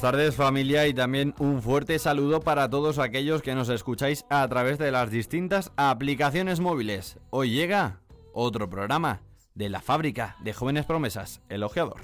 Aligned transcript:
Buenas 0.00 0.12
tardes 0.16 0.34
familia 0.34 0.86
y 0.86 0.94
también 0.94 1.34
un 1.38 1.60
fuerte 1.60 1.98
saludo 1.98 2.40
para 2.40 2.70
todos 2.70 2.98
aquellos 2.98 3.42
que 3.42 3.54
nos 3.54 3.68
escucháis 3.68 4.24
a 4.30 4.48
través 4.48 4.78
de 4.78 4.90
las 4.90 5.10
distintas 5.10 5.72
aplicaciones 5.76 6.58
móviles. 6.58 7.18
Hoy 7.28 7.50
llega 7.50 8.00
otro 8.32 8.70
programa 8.70 9.20
de 9.54 9.68
la 9.68 9.82
fábrica 9.82 10.36
de 10.42 10.54
jóvenes 10.54 10.86
promesas, 10.86 11.42
El 11.50 11.62
Ojeador. 11.64 12.00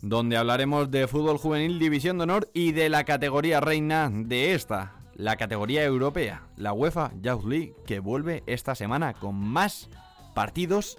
Donde 0.00 0.36
hablaremos 0.36 0.92
de 0.92 1.08
fútbol 1.08 1.38
juvenil 1.38 1.80
División 1.80 2.18
de 2.18 2.22
Honor 2.22 2.50
y 2.54 2.70
de 2.70 2.88
la 2.88 3.02
categoría 3.02 3.58
reina 3.58 4.08
de 4.12 4.54
esta, 4.54 4.92
la 5.16 5.34
categoría 5.34 5.82
europea, 5.82 6.46
la 6.56 6.72
UEFA 6.72 7.10
Youth 7.20 7.44
League, 7.46 7.74
que 7.84 7.98
vuelve 7.98 8.44
esta 8.46 8.76
semana 8.76 9.14
con 9.14 9.34
más 9.34 9.90
partidos 10.36 10.98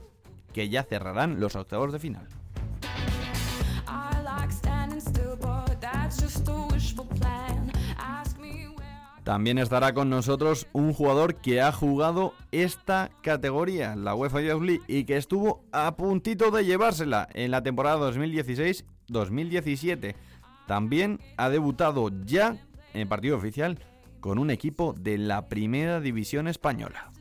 que 0.52 0.70
ya 0.70 0.84
cerrarán 0.84 1.40
los 1.40 1.56
octavos 1.56 1.92
de 1.92 2.00
final. 2.00 2.28
También 9.24 9.58
estará 9.60 9.94
con 9.94 10.10
nosotros 10.10 10.66
un 10.74 10.94
jugador 10.94 11.36
que 11.36 11.62
ha 11.62 11.72
jugado 11.72 12.34
esta 12.52 13.12
categoría, 13.22 13.96
la 13.96 14.16
UEFA 14.16 14.42
Youth 14.42 14.64
League, 14.64 14.82
y 14.88 15.04
que 15.04 15.18
estuvo 15.18 15.64
a 15.72 15.96
puntito 15.96 16.50
de 16.50 16.66
llevársela 16.66 17.30
en 17.34 17.52
la 17.52 17.62
temporada 17.62 18.12
2016-2017. 18.12 20.16
También 20.68 21.20
ha 21.38 21.50
debutado 21.50 22.10
ya 22.26 22.58
en 22.94 23.08
partido 23.08 23.38
oficial 23.38 23.78
con 24.20 24.40
un 24.40 24.50
equipo 24.50 24.96
de 25.00 25.20
la 25.20 25.48
Primera 25.48 26.02
División 26.02 26.48
Española. 26.48 27.12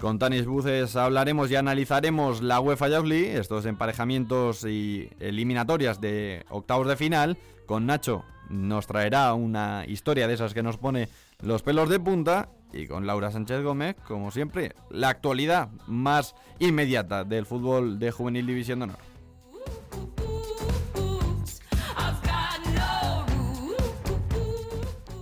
Con 0.00 0.18
Tanis 0.18 0.46
Buces 0.46 0.96
hablaremos 0.96 1.50
y 1.50 1.56
analizaremos 1.56 2.40
la 2.40 2.58
UEFA 2.58 2.88
Youth 2.88 3.12
estos 3.12 3.66
emparejamientos 3.66 4.64
y 4.64 5.10
eliminatorias 5.20 6.00
de 6.00 6.46
octavos 6.48 6.88
de 6.88 6.96
final. 6.96 7.36
Con 7.66 7.84
Nacho 7.84 8.24
nos 8.48 8.86
traerá 8.86 9.34
una 9.34 9.84
historia 9.86 10.26
de 10.26 10.32
esas 10.32 10.54
que 10.54 10.62
nos 10.62 10.78
pone 10.78 11.10
los 11.42 11.62
pelos 11.62 11.90
de 11.90 12.00
punta. 12.00 12.48
Y 12.72 12.86
con 12.86 13.06
Laura 13.06 13.30
Sánchez 13.30 13.62
Gómez, 13.62 13.94
como 14.08 14.30
siempre, 14.30 14.74
la 14.88 15.10
actualidad 15.10 15.68
más 15.86 16.34
inmediata 16.60 17.24
del 17.24 17.44
fútbol 17.44 17.98
de 17.98 18.10
Juvenil 18.10 18.46
División 18.46 18.78
de 18.78 18.84
Honor. 18.84 18.98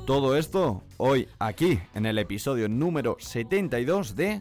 Todo 0.06 0.36
esto 0.36 0.84
hoy 0.98 1.28
aquí 1.40 1.80
en 1.94 2.06
el 2.06 2.18
episodio 2.18 2.68
número 2.68 3.16
72 3.18 4.14
de 4.14 4.40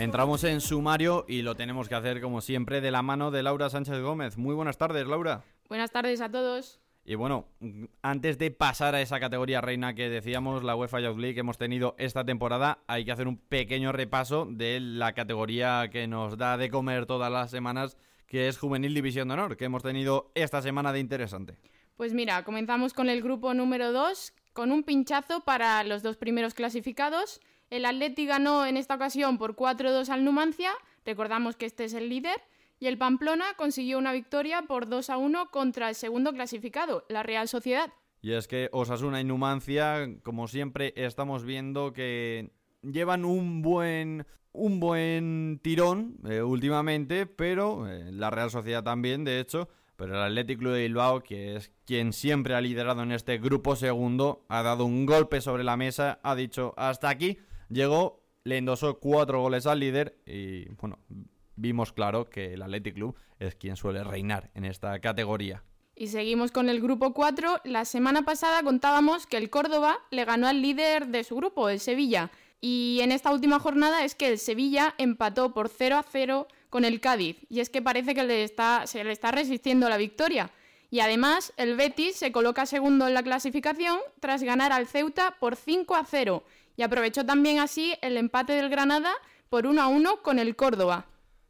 Entramos 0.00 0.44
en 0.44 0.62
sumario 0.62 1.26
y 1.28 1.42
lo 1.42 1.56
tenemos 1.56 1.90
que 1.90 1.94
hacer 1.94 2.22
como 2.22 2.40
siempre 2.40 2.80
de 2.80 2.90
la 2.90 3.02
mano 3.02 3.30
de 3.30 3.42
Laura 3.42 3.68
Sánchez 3.68 4.00
Gómez. 4.00 4.38
Muy 4.38 4.54
buenas 4.54 4.78
tardes, 4.78 5.06
Laura. 5.06 5.44
Buenas 5.68 5.90
tardes 5.90 6.22
a 6.22 6.30
todos. 6.30 6.80
Y 7.04 7.16
bueno, 7.16 7.48
antes 8.00 8.38
de 8.38 8.50
pasar 8.50 8.94
a 8.94 9.02
esa 9.02 9.20
categoría 9.20 9.60
reina 9.60 9.94
que 9.94 10.08
decíamos, 10.08 10.64
la 10.64 10.74
UEFA 10.74 11.00
Youth 11.00 11.18
League 11.18 11.34
que 11.34 11.40
hemos 11.40 11.58
tenido 11.58 11.96
esta 11.98 12.24
temporada, 12.24 12.78
hay 12.86 13.04
que 13.04 13.12
hacer 13.12 13.28
un 13.28 13.36
pequeño 13.36 13.92
repaso 13.92 14.46
de 14.50 14.80
la 14.80 15.12
categoría 15.12 15.90
que 15.92 16.06
nos 16.06 16.38
da 16.38 16.56
de 16.56 16.70
comer 16.70 17.04
todas 17.04 17.30
las 17.30 17.50
semanas, 17.50 17.98
que 18.26 18.48
es 18.48 18.56
Juvenil 18.56 18.94
División 18.94 19.28
de 19.28 19.34
Honor, 19.34 19.58
que 19.58 19.66
hemos 19.66 19.82
tenido 19.82 20.32
esta 20.34 20.62
semana 20.62 20.94
de 20.94 21.00
interesante. 21.00 21.58
Pues 21.98 22.14
mira, 22.14 22.42
comenzamos 22.44 22.94
con 22.94 23.10
el 23.10 23.20
grupo 23.20 23.52
número 23.52 23.92
2, 23.92 24.32
con 24.54 24.72
un 24.72 24.82
pinchazo 24.82 25.40
para 25.40 25.84
los 25.84 26.02
dos 26.02 26.16
primeros 26.16 26.54
clasificados. 26.54 27.42
El 27.70 27.84
Atleti 27.84 28.26
ganó 28.26 28.66
en 28.66 28.76
esta 28.76 28.96
ocasión 28.96 29.38
por 29.38 29.54
4-2 29.54 30.08
al 30.08 30.24
Numancia, 30.24 30.72
recordamos 31.06 31.56
que 31.56 31.66
este 31.66 31.84
es 31.84 31.94
el 31.94 32.08
líder, 32.08 32.42
y 32.80 32.88
el 32.88 32.98
Pamplona 32.98 33.44
consiguió 33.56 33.96
una 33.98 34.12
victoria 34.12 34.62
por 34.62 34.88
2-1 34.88 35.50
contra 35.50 35.88
el 35.88 35.94
segundo 35.94 36.32
clasificado, 36.32 37.04
la 37.08 37.22
Real 37.22 37.46
Sociedad. 37.46 37.92
Y 38.22 38.32
es 38.32 38.48
que 38.48 38.68
Osasuna 38.72 39.20
y 39.20 39.24
Numancia, 39.24 40.08
como 40.24 40.48
siempre, 40.48 40.92
estamos 40.96 41.44
viendo 41.44 41.92
que 41.92 42.50
llevan 42.82 43.24
un 43.24 43.62
buen 43.62 44.26
un 44.52 44.80
buen 44.80 45.60
tirón 45.62 46.16
eh, 46.28 46.42
últimamente, 46.42 47.26
pero 47.26 47.88
eh, 47.88 48.10
la 48.10 48.30
Real 48.30 48.50
Sociedad 48.50 48.82
también, 48.82 49.22
de 49.22 49.38
hecho, 49.38 49.68
pero 49.94 50.14
el 50.14 50.22
Athletic 50.22 50.58
Club 50.58 50.72
de 50.72 50.82
Bilbao, 50.82 51.22
que 51.22 51.56
es 51.56 51.72
quien 51.86 52.12
siempre 52.12 52.54
ha 52.54 52.60
liderado 52.60 53.04
en 53.04 53.12
este 53.12 53.38
grupo 53.38 53.76
segundo, 53.76 54.44
ha 54.48 54.62
dado 54.62 54.86
un 54.86 55.06
golpe 55.06 55.40
sobre 55.40 55.62
la 55.62 55.76
mesa, 55.76 56.18
ha 56.24 56.34
dicho 56.34 56.74
hasta 56.76 57.08
aquí, 57.08 57.38
llegó, 57.70 58.22
le 58.44 58.58
endosó 58.58 58.98
cuatro 58.98 59.40
goles 59.40 59.66
al 59.66 59.80
líder 59.80 60.18
y 60.26 60.68
bueno, 60.74 60.98
vimos 61.56 61.92
claro 61.92 62.28
que 62.28 62.54
el 62.54 62.62
Athletic 62.62 62.94
Club 62.94 63.16
es 63.38 63.54
quien 63.54 63.76
suele 63.76 64.04
reinar 64.04 64.50
en 64.54 64.64
esta 64.64 64.98
categoría. 65.00 65.62
Y 65.94 66.08
seguimos 66.08 66.50
con 66.50 66.70
el 66.70 66.80
grupo 66.80 67.12
4. 67.12 67.60
La 67.64 67.84
semana 67.84 68.22
pasada 68.22 68.62
contábamos 68.62 69.26
que 69.26 69.36
el 69.36 69.50
Córdoba 69.50 69.98
le 70.10 70.24
ganó 70.24 70.48
al 70.48 70.62
líder 70.62 71.08
de 71.08 71.24
su 71.24 71.36
grupo, 71.36 71.68
el 71.68 71.78
Sevilla. 71.78 72.30
Y 72.62 73.00
en 73.02 73.12
esta 73.12 73.32
última 73.32 73.58
jornada 73.58 74.04
es 74.04 74.14
que 74.14 74.28
el 74.28 74.38
Sevilla 74.38 74.94
empató 74.96 75.52
por 75.52 75.68
0 75.68 75.96
a 75.96 76.02
0 76.02 76.48
con 76.70 76.86
el 76.86 77.00
Cádiz. 77.00 77.36
Y 77.50 77.60
es 77.60 77.68
que 77.68 77.82
parece 77.82 78.14
que 78.14 78.24
le 78.24 78.44
está, 78.44 78.86
se 78.86 79.04
le 79.04 79.12
está 79.12 79.30
resistiendo 79.30 79.88
la 79.90 79.98
victoria. 79.98 80.50
Y 80.90 81.00
además, 81.00 81.52
el 81.56 81.76
Betis 81.76 82.16
se 82.16 82.32
coloca 82.32 82.66
segundo 82.66 83.06
en 83.06 83.14
la 83.14 83.22
clasificación 83.22 83.98
tras 84.20 84.42
ganar 84.42 84.72
al 84.72 84.86
Ceuta 84.86 85.36
por 85.38 85.54
5 85.54 85.94
a 85.94 86.04
0 86.04 86.42
y 86.80 86.82
aprovechó 86.82 87.26
también 87.26 87.58
así 87.58 87.94
el 88.00 88.16
empate 88.16 88.54
del 88.54 88.70
Granada 88.70 89.12
por 89.50 89.66
1 89.66 89.82
a 89.82 89.88
1 89.88 90.22
con 90.22 90.38
el 90.38 90.56
Córdoba. 90.56 91.04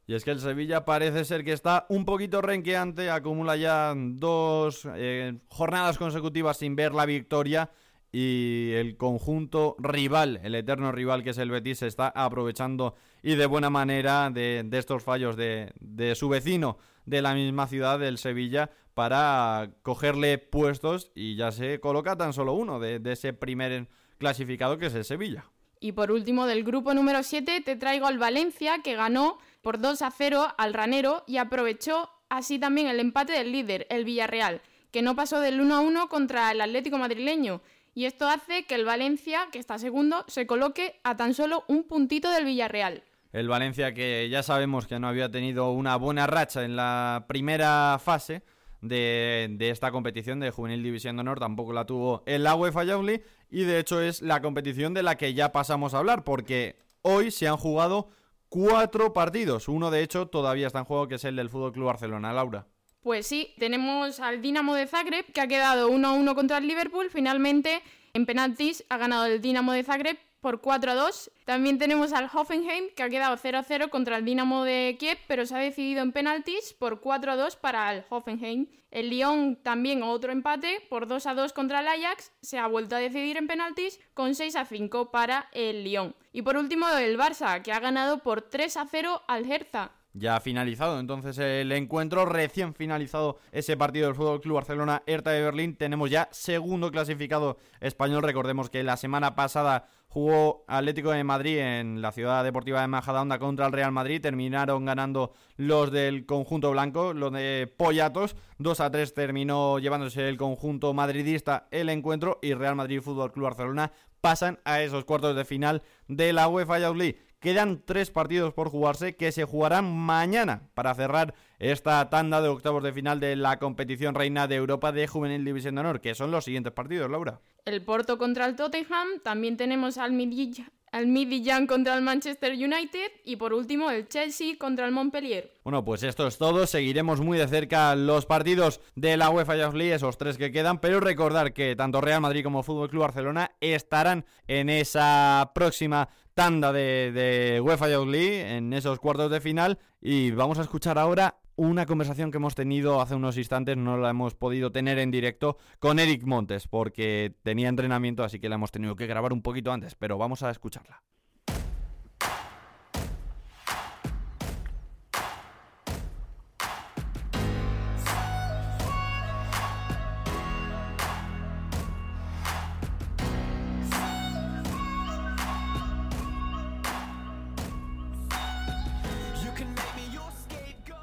Y 0.08 0.14
es 0.14 0.24
que 0.24 0.32
el 0.32 0.40
Sevilla 0.40 0.84
parece 0.84 1.24
ser 1.24 1.44
que 1.44 1.52
está 1.52 1.86
un 1.88 2.04
poquito 2.04 2.42
renqueante, 2.42 3.10
acumula 3.10 3.54
ya 3.54 3.94
dos 3.96 4.88
eh, 4.96 5.38
jornadas 5.46 5.98
consecutivas 5.98 6.56
sin 6.56 6.74
ver 6.74 6.94
la 6.94 7.06
victoria 7.06 7.70
y 8.10 8.72
el 8.74 8.96
conjunto 8.96 9.76
rival, 9.78 10.40
el 10.42 10.56
eterno 10.56 10.90
rival 10.90 11.22
que 11.22 11.30
es 11.30 11.38
el 11.38 11.52
Betis, 11.52 11.78
se 11.78 11.86
está 11.86 12.08
aprovechando 12.08 12.96
y 13.22 13.36
de 13.36 13.46
buena 13.46 13.70
manera 13.70 14.30
de, 14.30 14.68
estos 14.72 15.04
fallos 15.04 15.36
de, 15.36 15.72
su 16.16 16.28
vecino 16.28 16.76
de 17.06 17.22
la 17.22 17.34
misma 17.34 17.68
ciudad, 17.68 18.00
del 18.00 18.18
Sevilla, 18.18 18.72
para 18.94 19.70
cogerle 19.82 20.38
puestos 20.38 21.12
y 21.14 21.36
ya 21.36 21.52
se 21.52 21.78
coloca 21.78 22.16
tan 22.16 22.32
solo 22.32 22.54
uno 22.54 22.80
de, 22.80 22.98
de 22.98 23.12
ese 23.12 23.32
primer 23.32 23.86
clasificado 24.20 24.78
que 24.78 24.86
es 24.86 24.94
el 24.94 25.04
Sevilla. 25.04 25.46
Y 25.80 25.92
por 25.92 26.12
último, 26.12 26.46
del 26.46 26.62
grupo 26.62 26.92
número 26.94 27.22
7 27.22 27.62
te 27.62 27.74
traigo 27.74 28.06
al 28.06 28.18
Valencia, 28.18 28.80
que 28.84 28.94
ganó 28.94 29.38
por 29.62 29.80
2 29.80 30.02
a 30.02 30.10
0 30.10 30.54
al 30.58 30.74
Ranero 30.74 31.24
y 31.26 31.38
aprovechó 31.38 32.10
así 32.28 32.58
también 32.58 32.86
el 32.86 33.00
empate 33.00 33.32
del 33.32 33.50
líder, 33.50 33.86
el 33.88 34.04
Villarreal, 34.04 34.60
que 34.92 35.02
no 35.02 35.16
pasó 35.16 35.40
del 35.40 35.60
1 35.60 35.74
a 35.74 35.80
1 35.80 36.08
contra 36.08 36.52
el 36.52 36.60
Atlético 36.60 36.98
madrileño. 36.98 37.62
Y 37.94 38.04
esto 38.04 38.28
hace 38.28 38.64
que 38.64 38.74
el 38.74 38.84
Valencia, 38.84 39.48
que 39.50 39.58
está 39.58 39.78
segundo, 39.78 40.24
se 40.28 40.46
coloque 40.46 41.00
a 41.02 41.16
tan 41.16 41.32
solo 41.34 41.64
un 41.66 41.84
puntito 41.84 42.30
del 42.30 42.44
Villarreal. 42.44 43.02
El 43.32 43.48
Valencia 43.48 43.94
que 43.94 44.28
ya 44.28 44.42
sabemos 44.42 44.86
que 44.86 44.98
no 45.00 45.08
había 45.08 45.30
tenido 45.30 45.72
una 45.72 45.96
buena 45.96 46.26
racha 46.26 46.62
en 46.62 46.76
la 46.76 47.24
primera 47.26 47.98
fase, 47.98 48.42
de, 48.80 49.56
esta 49.60 49.90
competición 49.90 50.40
de 50.40 50.50
Juvenil 50.50 50.82
División 50.82 51.16
de 51.16 51.20
Honor, 51.20 51.38
tampoco 51.38 51.72
la 51.72 51.84
tuvo 51.84 52.22
en 52.26 52.42
la 52.42 52.54
UEFA 52.54 52.84
Youth 52.84 53.20
y 53.50 53.64
de 53.64 53.78
hecho 53.78 54.00
es 54.00 54.22
la 54.22 54.40
competición 54.40 54.94
de 54.94 55.02
la 55.02 55.16
que 55.16 55.34
ya 55.34 55.52
pasamos 55.52 55.94
a 55.94 55.98
hablar, 55.98 56.24
porque 56.24 56.76
hoy 57.02 57.30
se 57.30 57.48
han 57.48 57.56
jugado 57.56 58.08
cuatro 58.48 59.12
partidos, 59.12 59.68
uno 59.68 59.90
de 59.90 60.02
hecho 60.02 60.26
todavía 60.28 60.66
está 60.66 60.80
en 60.80 60.84
juego, 60.84 61.08
que 61.08 61.16
es 61.16 61.24
el 61.24 61.36
del 61.36 61.50
Fútbol 61.50 61.72
Club 61.72 61.86
Barcelona, 61.86 62.32
Laura. 62.32 62.66
Pues 63.00 63.26
sí, 63.26 63.54
tenemos 63.58 64.20
al 64.20 64.42
Dinamo 64.42 64.74
de 64.74 64.86
Zagreb, 64.86 65.24
que 65.32 65.40
ha 65.40 65.48
quedado 65.48 65.90
1-1 65.90 66.34
contra 66.34 66.58
el 66.58 66.68
Liverpool, 66.68 67.08
finalmente 67.10 67.82
en 68.12 68.26
penaltis 68.26 68.84
ha 68.88 68.98
ganado 68.98 69.26
el 69.26 69.40
Dinamo 69.40 69.72
de 69.72 69.84
Zagreb 69.84 70.18
por 70.40 70.60
4 70.60 70.92
a 70.92 70.94
2. 70.94 71.30
También 71.44 71.78
tenemos 71.78 72.12
al 72.12 72.30
Hoffenheim, 72.32 72.90
que 72.94 73.02
ha 73.02 73.08
quedado 73.08 73.36
0 73.36 73.58
a 73.58 73.62
0 73.62 73.90
contra 73.90 74.16
el 74.16 74.24
Dinamo 74.24 74.64
de 74.64 74.96
Kiev, 74.98 75.18
pero 75.26 75.46
se 75.46 75.54
ha 75.54 75.58
decidido 75.58 76.02
en 76.02 76.12
penaltis 76.12 76.72
por 76.72 77.00
4 77.00 77.32
a 77.32 77.36
2 77.36 77.56
para 77.56 77.92
el 77.92 78.04
Hoffenheim. 78.08 78.66
El 78.90 79.10
Lyon 79.10 79.56
también 79.62 80.02
otro 80.02 80.32
empate 80.32 80.84
por 80.88 81.06
2 81.06 81.26
a 81.26 81.34
2 81.34 81.52
contra 81.52 81.80
el 81.80 81.88
Ajax, 81.88 82.32
se 82.42 82.58
ha 82.58 82.66
vuelto 82.66 82.96
a 82.96 82.98
decidir 82.98 83.36
en 83.36 83.46
penaltis 83.46 84.00
con 84.14 84.34
6 84.34 84.56
a 84.56 84.64
5 84.64 85.10
para 85.10 85.48
el 85.52 85.84
Lyon. 85.84 86.16
Y 86.32 86.42
por 86.42 86.56
último 86.56 86.88
el 86.88 87.18
Barça, 87.18 87.62
que 87.62 87.72
ha 87.72 87.80
ganado 87.80 88.18
por 88.18 88.42
3 88.42 88.76
a 88.76 88.86
0 88.86 89.22
al 89.28 89.50
Hertha. 89.50 89.92
Ya 90.12 90.40
finalizado 90.40 90.98
entonces 90.98 91.38
el 91.38 91.70
encuentro, 91.70 92.24
recién 92.24 92.74
finalizado 92.74 93.38
ese 93.52 93.76
partido 93.76 94.06
del 94.06 94.16
Fútbol 94.16 94.40
Club 94.40 94.56
Barcelona 94.56 95.04
Hertha 95.06 95.30
de 95.30 95.42
Berlín. 95.42 95.76
Tenemos 95.76 96.10
ya 96.10 96.28
segundo 96.32 96.90
clasificado 96.90 97.58
español. 97.80 98.24
Recordemos 98.24 98.70
que 98.70 98.82
la 98.82 98.96
semana 98.96 99.36
pasada 99.36 99.88
jugó 100.08 100.64
Atlético 100.66 101.12
de 101.12 101.22
Madrid 101.22 101.58
en 101.58 102.02
la 102.02 102.10
ciudad 102.10 102.42
deportiva 102.42 102.80
de 102.80 102.88
Majadahonda 102.88 103.38
contra 103.38 103.66
el 103.66 103.72
Real 103.72 103.92
Madrid. 103.92 104.20
Terminaron 104.20 104.84
ganando 104.84 105.32
los 105.56 105.92
del 105.92 106.26
conjunto 106.26 106.72
blanco, 106.72 107.14
los 107.14 107.32
de 107.32 107.72
Pollatos. 107.76 108.34
2 108.58 108.80
a 108.80 108.90
3 108.90 109.14
terminó 109.14 109.78
llevándose 109.78 110.28
el 110.28 110.36
conjunto 110.36 110.92
madridista 110.92 111.68
el 111.70 111.88
encuentro 111.88 112.40
y 112.42 112.54
Real 112.54 112.74
Madrid 112.74 113.00
Fútbol 113.00 113.30
Club 113.30 113.44
Barcelona 113.44 113.92
pasan 114.20 114.58
a 114.64 114.82
esos 114.82 115.04
cuartos 115.04 115.36
de 115.36 115.44
final 115.44 115.82
de 116.08 116.32
la 116.32 116.48
UEFA 116.48 116.80
Youth 116.80 116.96
League. 116.96 117.29
Quedan 117.40 117.82
tres 117.86 118.10
partidos 118.10 118.52
por 118.52 118.68
jugarse 118.68 119.16
que 119.16 119.32
se 119.32 119.44
jugarán 119.44 119.90
mañana 119.90 120.68
para 120.74 120.94
cerrar 120.94 121.32
esta 121.58 122.10
tanda 122.10 122.42
de 122.42 122.48
octavos 122.48 122.82
de 122.82 122.92
final 122.92 123.18
de 123.18 123.34
la 123.34 123.58
competición 123.58 124.14
reina 124.14 124.46
de 124.46 124.56
Europa 124.56 124.92
de 124.92 125.06
Juvenil 125.06 125.42
División 125.42 125.74
de 125.74 125.80
Honor, 125.80 126.02
que 126.02 126.14
son 126.14 126.30
los 126.30 126.44
siguientes 126.44 126.74
partidos, 126.74 127.10
Laura. 127.10 127.40
El 127.64 127.82
Porto 127.82 128.18
contra 128.18 128.44
el 128.44 128.56
Tottenham, 128.56 129.20
también 129.24 129.56
tenemos 129.56 129.96
al 129.96 130.12
Midtjylland 130.12 131.66
contra 131.66 131.94
el 131.94 132.02
Manchester 132.02 132.52
United 132.52 133.10
y 133.24 133.36
por 133.36 133.54
último 133.54 133.90
el 133.90 134.06
Chelsea 134.06 134.58
contra 134.58 134.84
el 134.84 134.92
Montpellier. 134.92 135.54
Bueno, 135.64 135.82
pues 135.82 136.02
esto 136.02 136.26
es 136.26 136.36
todo. 136.36 136.66
Seguiremos 136.66 137.22
muy 137.22 137.38
de 137.38 137.48
cerca 137.48 137.96
los 137.96 138.26
partidos 138.26 138.82
de 138.96 139.16
la 139.16 139.30
UEFA 139.30 139.56
Youth 139.56 139.74
League, 139.74 139.94
esos 139.94 140.18
tres 140.18 140.36
que 140.36 140.52
quedan, 140.52 140.78
pero 140.78 141.00
recordar 141.00 141.54
que 141.54 141.74
tanto 141.74 142.02
Real 142.02 142.20
Madrid 142.20 142.44
como 142.44 142.62
Fútbol 142.62 142.90
Club 142.90 143.02
Barcelona 143.02 143.52
estarán 143.60 144.26
en 144.46 144.68
esa 144.68 145.52
próxima 145.54 146.10
tanda 146.40 146.72
de, 146.72 147.12
de 147.12 147.60
UEFA 147.60 147.90
Youth 147.90 148.08
League, 148.08 148.56
en 148.56 148.72
esos 148.72 148.98
cuartos 148.98 149.30
de 149.30 149.42
final. 149.42 149.78
Y 150.00 150.30
vamos 150.30 150.58
a 150.58 150.62
escuchar 150.62 150.98
ahora 150.98 151.38
una 151.54 151.84
conversación 151.84 152.30
que 152.30 152.38
hemos 152.38 152.54
tenido 152.54 153.02
hace 153.02 153.14
unos 153.14 153.36
instantes, 153.36 153.76
no 153.76 153.98
la 153.98 154.08
hemos 154.08 154.34
podido 154.34 154.72
tener 154.72 154.98
en 154.98 155.10
directo 155.10 155.58
con 155.80 155.98
Eric 155.98 156.22
Montes, 156.24 156.66
porque 156.66 157.34
tenía 157.42 157.68
entrenamiento, 157.68 158.24
así 158.24 158.40
que 158.40 158.48
la 158.48 158.54
hemos 158.54 158.70
tenido 158.70 158.96
que 158.96 159.06
grabar 159.06 159.34
un 159.34 159.42
poquito 159.42 159.70
antes, 159.70 159.94
pero 159.94 160.16
vamos 160.16 160.42
a 160.42 160.50
escucharla. 160.50 161.02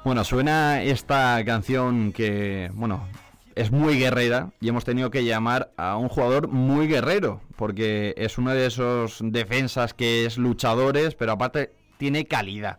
Bueno, 0.08 0.24
suena 0.24 0.82
esta 0.82 1.44
canción 1.44 2.12
que, 2.12 2.70
bueno, 2.72 3.06
es 3.54 3.70
muy 3.70 3.98
guerrera 3.98 4.52
y 4.58 4.70
hemos 4.70 4.86
tenido 4.86 5.10
que 5.10 5.22
llamar 5.22 5.70
a 5.76 5.98
un 5.98 6.08
jugador 6.08 6.48
muy 6.48 6.88
guerrero, 6.88 7.42
porque 7.56 8.14
es 8.16 8.38
uno 8.38 8.52
de 8.52 8.64
esos 8.64 9.18
defensas 9.20 9.92
que 9.92 10.24
es 10.24 10.38
luchadores, 10.38 11.14
pero 11.14 11.32
aparte 11.32 11.74
tiene 11.98 12.24
calidad. 12.24 12.78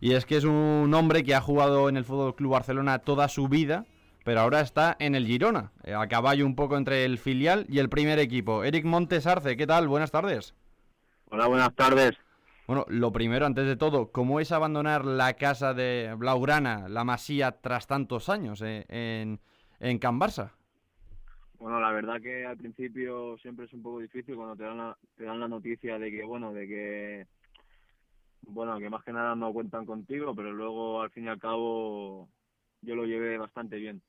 Y 0.00 0.14
es 0.14 0.24
que 0.24 0.38
es 0.38 0.44
un 0.44 0.90
hombre 0.94 1.22
que 1.22 1.34
ha 1.34 1.42
jugado 1.42 1.90
en 1.90 1.98
el 1.98 2.06
Fútbol 2.06 2.34
Club 2.34 2.52
Barcelona 2.52 3.00
toda 3.00 3.28
su 3.28 3.48
vida, 3.48 3.84
pero 4.24 4.40
ahora 4.40 4.62
está 4.62 4.96
en 5.00 5.14
el 5.14 5.26
Girona, 5.26 5.72
eh, 5.84 5.92
a 5.92 6.08
caballo 6.08 6.46
un 6.46 6.56
poco 6.56 6.78
entre 6.78 7.04
el 7.04 7.18
filial 7.18 7.66
y 7.68 7.80
el 7.80 7.90
primer 7.90 8.18
equipo. 8.18 8.64
Eric 8.64 8.86
Montes 8.86 9.26
Arce, 9.26 9.58
¿qué 9.58 9.66
tal? 9.66 9.86
Buenas 9.86 10.12
tardes. 10.12 10.54
Hola, 11.28 11.46
buenas 11.46 11.74
tardes. 11.74 12.16
Bueno, 12.70 12.86
lo 12.86 13.10
primero, 13.10 13.46
antes 13.46 13.66
de 13.66 13.74
todo, 13.74 14.12
¿cómo 14.12 14.38
es 14.38 14.52
abandonar 14.52 15.04
la 15.04 15.34
casa 15.34 15.74
de 15.74 16.14
Blaugrana, 16.16 16.88
la 16.88 17.02
Masía, 17.02 17.60
tras 17.60 17.88
tantos 17.88 18.28
años 18.28 18.62
eh, 18.62 18.86
en, 18.88 19.40
en 19.80 19.98
Can 19.98 20.20
Barça? 20.20 20.52
Bueno, 21.58 21.80
la 21.80 21.90
verdad 21.90 22.20
que 22.20 22.46
al 22.46 22.56
principio 22.56 23.36
siempre 23.38 23.64
es 23.64 23.72
un 23.72 23.82
poco 23.82 23.98
difícil 23.98 24.36
cuando 24.36 24.54
te 24.54 24.62
dan 24.62 24.78
la, 24.78 24.96
te 25.16 25.24
dan 25.24 25.40
la 25.40 25.48
noticia 25.48 25.98
de 25.98 26.12
que, 26.12 26.22
bueno, 26.22 26.52
de 26.52 26.68
que, 26.68 27.26
bueno, 28.42 28.78
que 28.78 28.88
más 28.88 29.02
que 29.02 29.12
nada 29.12 29.34
no 29.34 29.52
cuentan 29.52 29.84
contigo, 29.84 30.32
pero 30.36 30.52
luego 30.52 31.02
al 31.02 31.10
fin 31.10 31.24
y 31.24 31.28
al 31.28 31.40
cabo 31.40 32.28
yo 32.82 32.94
lo 32.94 33.04
llevé 33.04 33.36
bastante 33.36 33.78
bien. 33.78 34.00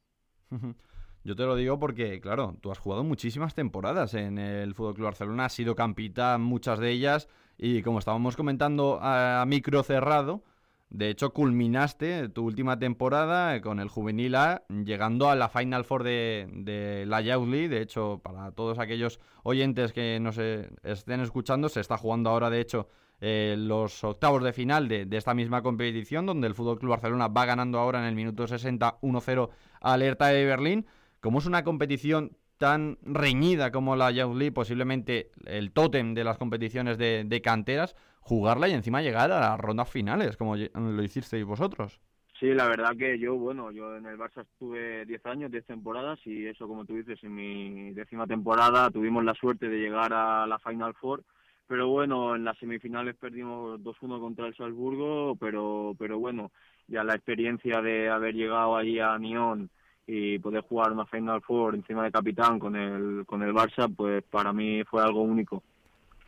Yo 1.23 1.35
te 1.35 1.43
lo 1.43 1.55
digo 1.55 1.77
porque, 1.77 2.19
claro, 2.19 2.57
tú 2.61 2.71
has 2.71 2.79
jugado 2.79 3.03
muchísimas 3.03 3.53
temporadas 3.53 4.15
en 4.15 4.39
el 4.39 4.73
Fútbol 4.73 4.95
Club 4.95 5.05
Barcelona, 5.05 5.45
has 5.45 5.53
sido 5.53 5.75
capitán 5.75 6.41
muchas 6.41 6.79
de 6.79 6.89
ellas 6.89 7.29
y 7.63 7.83
como 7.83 7.99
estábamos 7.99 8.35
comentando 8.35 8.97
a, 9.03 9.45
micro 9.45 9.83
cerrado, 9.83 10.43
de 10.89 11.11
hecho 11.11 11.31
culminaste 11.31 12.27
tu 12.29 12.43
última 12.43 12.79
temporada 12.79 13.61
con 13.61 13.79
el 13.79 13.87
Juvenil 13.87 14.33
A 14.33 14.63
llegando 14.83 15.29
a 15.29 15.35
la 15.35 15.47
Final 15.47 15.85
Four 15.85 16.03
de, 16.03 17.05
la 17.07 17.21
Youth 17.21 17.47
League. 17.47 17.69
De 17.69 17.83
hecho, 17.83 18.19
para 18.23 18.51
todos 18.51 18.79
aquellos 18.79 19.19
oyentes 19.43 19.93
que 19.93 20.19
nos 20.19 20.39
estén 20.39 21.21
escuchando, 21.21 21.69
se 21.69 21.81
está 21.81 21.97
jugando 21.97 22.31
ahora, 22.31 22.49
de 22.49 22.61
hecho, 22.61 22.87
eh, 23.21 23.53
los 23.55 24.03
octavos 24.03 24.43
de 24.43 24.53
final 24.53 24.87
de, 24.87 25.05
de, 25.05 25.17
esta 25.17 25.35
misma 25.35 25.61
competición, 25.61 26.25
donde 26.25 26.47
el 26.47 26.55
Fútbol 26.55 26.79
Club 26.79 26.89
Barcelona 26.89 27.27
va 27.27 27.45
ganando 27.45 27.77
ahora 27.77 27.99
en 27.99 28.05
el 28.05 28.15
minuto 28.15 28.47
60 28.47 29.01
1-0 29.01 29.49
a 29.81 29.93
Alerta 29.93 30.29
de 30.29 30.45
Berlín. 30.45 30.87
Como 31.19 31.37
es 31.37 31.45
una 31.45 31.63
competición 31.63 32.35
tan 32.61 32.99
reñida 33.01 33.71
como 33.71 33.95
la 33.95 34.11
Youth 34.11 34.37
League, 34.37 34.51
posiblemente 34.51 35.31
el 35.47 35.71
tótem 35.71 36.13
de 36.13 36.23
las 36.23 36.37
competiciones 36.37 36.99
de, 36.99 37.41
canteras, 37.43 37.95
jugarla 38.19 38.69
y 38.69 38.73
encima 38.73 39.01
llegar 39.01 39.31
a 39.31 39.39
las 39.39 39.59
rondas 39.59 39.89
finales, 39.89 40.37
como 40.37 40.55
lo 40.55 41.03
hicisteis 41.03 41.43
vosotros. 41.43 41.99
Sí, 42.39 42.53
la 42.53 42.67
verdad 42.67 42.95
que 42.95 43.17
yo, 43.17 43.35
bueno, 43.35 43.71
yo 43.71 43.97
en 43.97 44.05
el 44.05 44.15
Barça 44.15 44.43
estuve 44.43 45.07
10 45.07 45.25
años, 45.25 45.51
10 45.51 45.65
temporadas 45.65 46.19
y 46.23 46.45
eso, 46.45 46.67
como 46.67 46.85
tú 46.85 46.95
dices, 46.95 47.17
en 47.23 47.33
mi 47.33 47.93
décima 47.93 48.27
temporada 48.27 48.91
tuvimos 48.91 49.23
la 49.25 49.33
suerte 49.33 49.67
de 49.67 49.79
llegar 49.79 50.13
a 50.13 50.45
la 50.45 50.59
Final 50.59 50.93
Four, 50.93 51.23
pero 51.65 51.87
bueno, 51.87 52.35
en 52.35 52.43
las 52.43 52.59
semifinales 52.59 53.15
perdimos 53.15 53.79
2-1 53.79 54.19
contra 54.19 54.45
el 54.45 54.55
Salzburgo, 54.55 55.35
pero, 55.39 55.95
pero 55.97 56.19
bueno, 56.19 56.51
ya 56.87 57.03
la 57.03 57.15
experiencia 57.15 57.81
de 57.81 58.09
haber 58.09 58.35
llegado 58.35 58.77
allí 58.77 58.99
a 58.99 59.17
Nyon 59.17 59.71
y 60.07 60.39
poder 60.39 60.63
jugar 60.63 60.91
una 60.91 61.05
Final 61.05 61.41
Four 61.41 61.75
encima 61.75 62.03
de 62.03 62.11
capitán 62.11 62.59
con 62.59 62.75
el, 62.75 63.25
con 63.25 63.43
el 63.43 63.53
Barça, 63.53 63.93
pues 63.95 64.23
para 64.29 64.51
mí 64.51 64.83
fue 64.83 65.01
algo 65.01 65.21
único. 65.21 65.63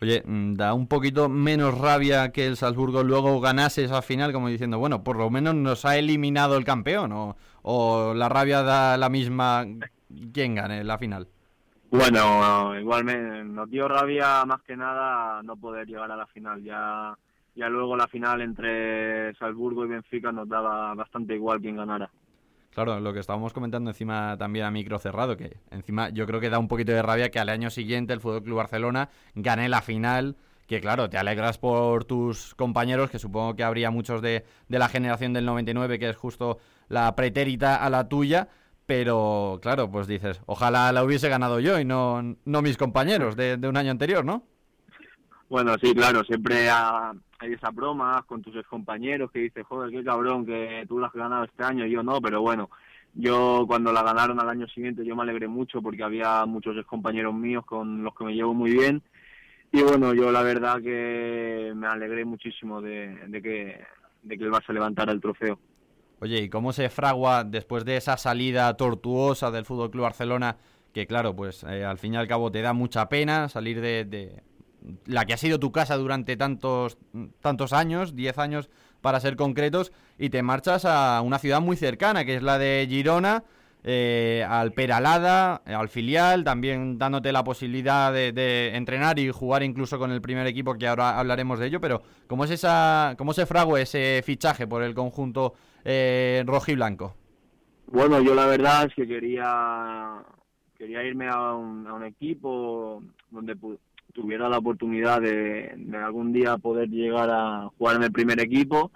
Oye, 0.02 0.22
mm, 0.26 0.56
da 0.56 0.74
un 0.74 0.88
poquito 0.88 1.30
menos 1.30 1.78
rabia 1.78 2.32
que 2.32 2.46
el 2.46 2.58
Salzburgo 2.58 3.04
luego 3.04 3.40
ganase 3.40 3.84
esa 3.84 4.02
final, 4.02 4.34
como 4.34 4.50
diciendo, 4.50 4.80
bueno, 4.80 5.04
por 5.04 5.18
lo 5.18 5.30
menos 5.30 5.56
nos 5.56 5.86
ha 5.86 5.98
eliminado 5.98 6.58
el 6.58 6.66
campeón, 6.66 7.12
o, 7.14 7.36
o 7.62 8.14
la 8.14 8.30
rabia 8.30 8.64
da 8.64 8.98
la 8.98 9.10
misma 9.10 9.66
quién 10.34 10.56
gane 10.56 10.84
la 10.84 10.98
final. 10.98 11.28
Bueno, 11.90 12.78
igual 12.80 13.54
nos 13.54 13.70
dio 13.70 13.88
rabia 13.88 14.44
más 14.46 14.64
que 14.64 14.76
nada 14.76 15.44
no 15.44 15.56
poder 15.56 15.86
llegar 15.86 16.12
a 16.12 16.16
la 16.16 16.26
final. 16.26 16.64
Ya, 16.64 17.16
ya 17.56 17.70
luego 17.70 17.96
la 17.96 18.08
final 18.08 18.42
entre 18.42 19.34
Salzburgo 19.36 19.86
y 19.86 19.90
Benfica 19.90 20.32
nos 20.32 20.50
daba 20.50 20.96
bastante 20.96 21.36
igual 21.36 21.62
quién 21.62 21.78
ganara. 21.78 22.10
Claro, 22.74 23.00
lo 23.00 23.14
que 23.14 23.20
estábamos 23.20 23.54
comentando 23.54 23.92
encima 23.92 24.36
también 24.38 24.66
a 24.66 24.72
micro 24.72 24.98
cerrado, 24.98 25.38
que 25.38 25.58
encima 25.70 26.10
yo 26.10 26.26
creo 26.26 26.40
que 26.40 26.50
da 26.50 26.58
un 26.58 26.68
poquito 26.68 26.92
de 26.92 27.04
rabia 27.04 27.30
que 27.30 27.40
al 27.40 27.50
año 27.50 27.70
siguiente 27.70 28.14
el 28.14 28.20
Fútbol 28.20 28.44
Club 28.44 28.58
Barcelona 28.58 29.10
gane 29.36 29.70
la 29.70 29.82
final, 29.82 30.38
que 30.68 30.82
claro, 30.82 31.08
te 31.10 31.20
alegras 31.20 31.60
por 31.60 32.06
tus 32.06 32.56
compañeros, 32.56 33.12
que 33.12 33.20
supongo 33.20 33.56
que 33.56 33.64
habría 33.64 33.92
muchos 33.92 34.24
de, 34.24 34.44
de 34.70 34.80
la 34.80 34.90
generación 34.90 35.34
del 35.34 35.46
99, 35.46 36.00
que 36.00 36.10
es 36.10 36.16
justo 36.16 36.58
la 36.90 37.16
pretérita 37.16 37.76
a 37.76 37.90
la 37.92 38.10
tuya, 38.10 38.50
pero 38.88 39.60
claro, 39.62 39.92
pues 39.92 40.08
dices, 40.08 40.42
ojalá 40.48 40.92
la 40.92 41.04
hubiese 41.04 41.30
ganado 41.30 41.60
yo 41.60 41.80
y 41.80 41.86
no, 41.86 42.38
no 42.44 42.62
mis 42.64 42.78
compañeros 42.78 43.36
de, 43.36 43.58
de 43.58 43.68
un 43.68 43.78
año 43.78 43.92
anterior, 43.92 44.26
¿no? 44.26 44.48
Bueno, 45.48 45.76
sí, 45.80 45.94
claro, 45.94 46.24
siempre 46.24 46.68
hay 47.44 47.54
esas 47.54 47.74
bromas 47.76 48.24
con 48.26 48.42
tus 48.42 48.56
compañeros 48.68 49.32
que 49.32 49.40
dices, 49.40 49.66
joder, 49.68 49.92
qué 49.92 50.04
cabrón 50.04 50.46
que 50.46 50.86
tú 50.88 51.00
la 51.00 51.08
has 51.08 51.14
ganado 51.14 51.44
este 51.44 51.64
año 51.64 51.86
yo 51.86 52.02
no, 52.04 52.22
pero 52.22 52.42
bueno, 52.42 52.70
yo 53.14 53.66
cuando 53.68 53.92
la 53.92 54.02
ganaron 54.02 54.40
al 54.40 54.50
año 54.50 54.68
siguiente 54.68 55.06
yo 55.06 55.16
me 55.16 55.24
alegré 55.24 55.48
mucho 55.48 55.82
porque 55.82 56.04
había 56.04 56.46
muchos 56.46 56.74
compañeros 56.86 57.34
míos 57.34 57.66
con 57.66 58.04
los 58.04 58.16
que 58.16 58.24
me 58.24 58.34
llevo 58.34 58.54
muy 58.54 58.72
bien 58.72 59.02
y 59.72 59.82
bueno, 59.82 60.14
yo 60.14 60.32
la 60.32 60.44
verdad 60.44 60.82
que 60.82 61.74
me 61.76 61.88
alegré 61.88 62.24
muchísimo 62.26 62.80
de, 62.80 63.18
que, 63.42 63.84
de 64.22 64.38
que 64.38 64.44
el 64.44 64.52
Barça 64.52 64.72
levantara 64.72 65.12
el 65.12 65.20
trofeo. 65.20 65.58
Oye, 66.20 66.44
¿y 66.44 66.50
cómo 66.50 66.72
se 66.74 66.90
fragua 66.90 67.44
después 67.44 67.84
de 67.84 67.98
esa 67.98 68.16
salida 68.18 68.72
tortuosa 68.78 69.50
del 69.50 69.66
Fútbol 69.66 69.90
Club 69.90 70.04
Barcelona? 70.04 70.58
Que 70.94 71.08
claro, 71.08 71.36
pues 71.36 71.64
eh, 71.64 71.84
al 71.84 71.98
fin 71.98 72.14
y 72.14 72.18
al 72.18 72.28
cabo 72.28 72.52
te 72.52 72.62
da 72.62 72.72
mucha 72.72 73.10
pena 73.10 73.50
salir 73.50 73.82
de, 73.82 74.44
la 75.06 75.26
que 75.26 75.34
ha 75.34 75.38
sido 75.38 75.60
tu 75.60 75.72
casa 75.72 75.98
durante 75.98 76.38
tantos, 76.38 76.98
tantos 77.42 77.74
años, 77.74 78.16
10 78.16 78.38
años 78.38 78.70
para 79.02 79.20
ser 79.20 79.36
concretos, 79.36 79.92
y 80.18 80.30
te 80.30 80.44
marchas 80.44 80.86
a 80.86 81.22
una 81.22 81.40
ciudad 81.40 81.62
muy 81.62 81.76
cercana, 81.76 82.26
que 82.26 82.36
es 82.36 82.44
la 82.44 82.58
de 82.58 82.86
Girona, 82.90 83.44
eh, 83.86 84.46
al 84.48 84.72
Peralada, 84.72 85.56
al 85.66 85.90
filial, 85.90 86.46
también 86.46 86.98
dándote 86.98 87.34
la 87.34 87.44
posibilidad 87.44 88.14
de, 88.14 88.72
entrenar 88.76 89.20
y 89.20 89.30
jugar 89.30 89.62
incluso 89.62 90.00
con 90.00 90.12
el 90.12 90.22
primer 90.22 90.48
equipo, 90.48 90.76
que 90.76 90.88
ahora 90.88 91.20
hablaremos 91.20 91.60
de 91.60 91.68
ello, 91.68 91.82
pero 91.82 92.02
¿cómo 92.28 92.46
es 92.46 92.52
esa, 92.52 93.16
cómo 93.18 93.34
se 93.34 93.46
fragua 93.46 93.82
ese 93.82 94.22
fichaje 94.24 94.68
por 94.68 94.84
el 94.84 94.94
conjunto 94.94 95.54
eh, 95.84 96.44
rojo 96.46 96.72
y 96.72 96.76
blanco? 96.76 97.16
Bueno, 97.88 98.22
yo 98.22 98.34
la 98.34 98.46
verdad 98.46 98.86
es 98.86 98.96
que 98.96 99.06
quería 99.06 100.24
quería 100.78 101.04
irme 101.04 101.30
a 101.30 101.54
un, 101.54 101.86
a 101.88 101.94
un 101.94 102.04
equipo 102.04 103.02
donde 103.30 103.56
tuviera 104.14 104.48
la 104.48 104.60
oportunidad 104.60 105.22
de, 105.22 105.74
de, 105.76 105.98
algún 105.98 106.32
día 106.32 106.58
poder 106.58 106.90
llegar 106.90 107.30
a 107.32 107.70
jugar 107.78 107.98
en 107.98 108.04
el 108.04 108.12
primer 108.12 108.40
equipo 108.40 108.92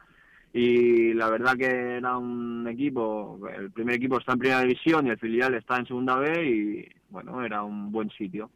y 0.53 1.13
la 1.13 1.29
verdad 1.29 1.55
que 1.55 1.97
era 1.97 2.17
un 2.17 2.67
equipo, 2.67 3.39
el 3.55 3.71
primer 3.71 3.95
equipo 3.95 4.17
está 4.17 4.33
en 4.33 4.39
primera 4.39 4.61
división 4.61 5.05
y 5.05 5.09
el 5.11 5.19
filial 5.19 5.53
está 5.53 5.77
en 5.77 5.85
segunda 5.85 6.15
B 6.15 6.45
y 6.49 6.89
bueno, 7.09 7.43
era 7.43 7.63
un 7.63 7.91
buen 7.91 8.09
sitio. 8.11 8.49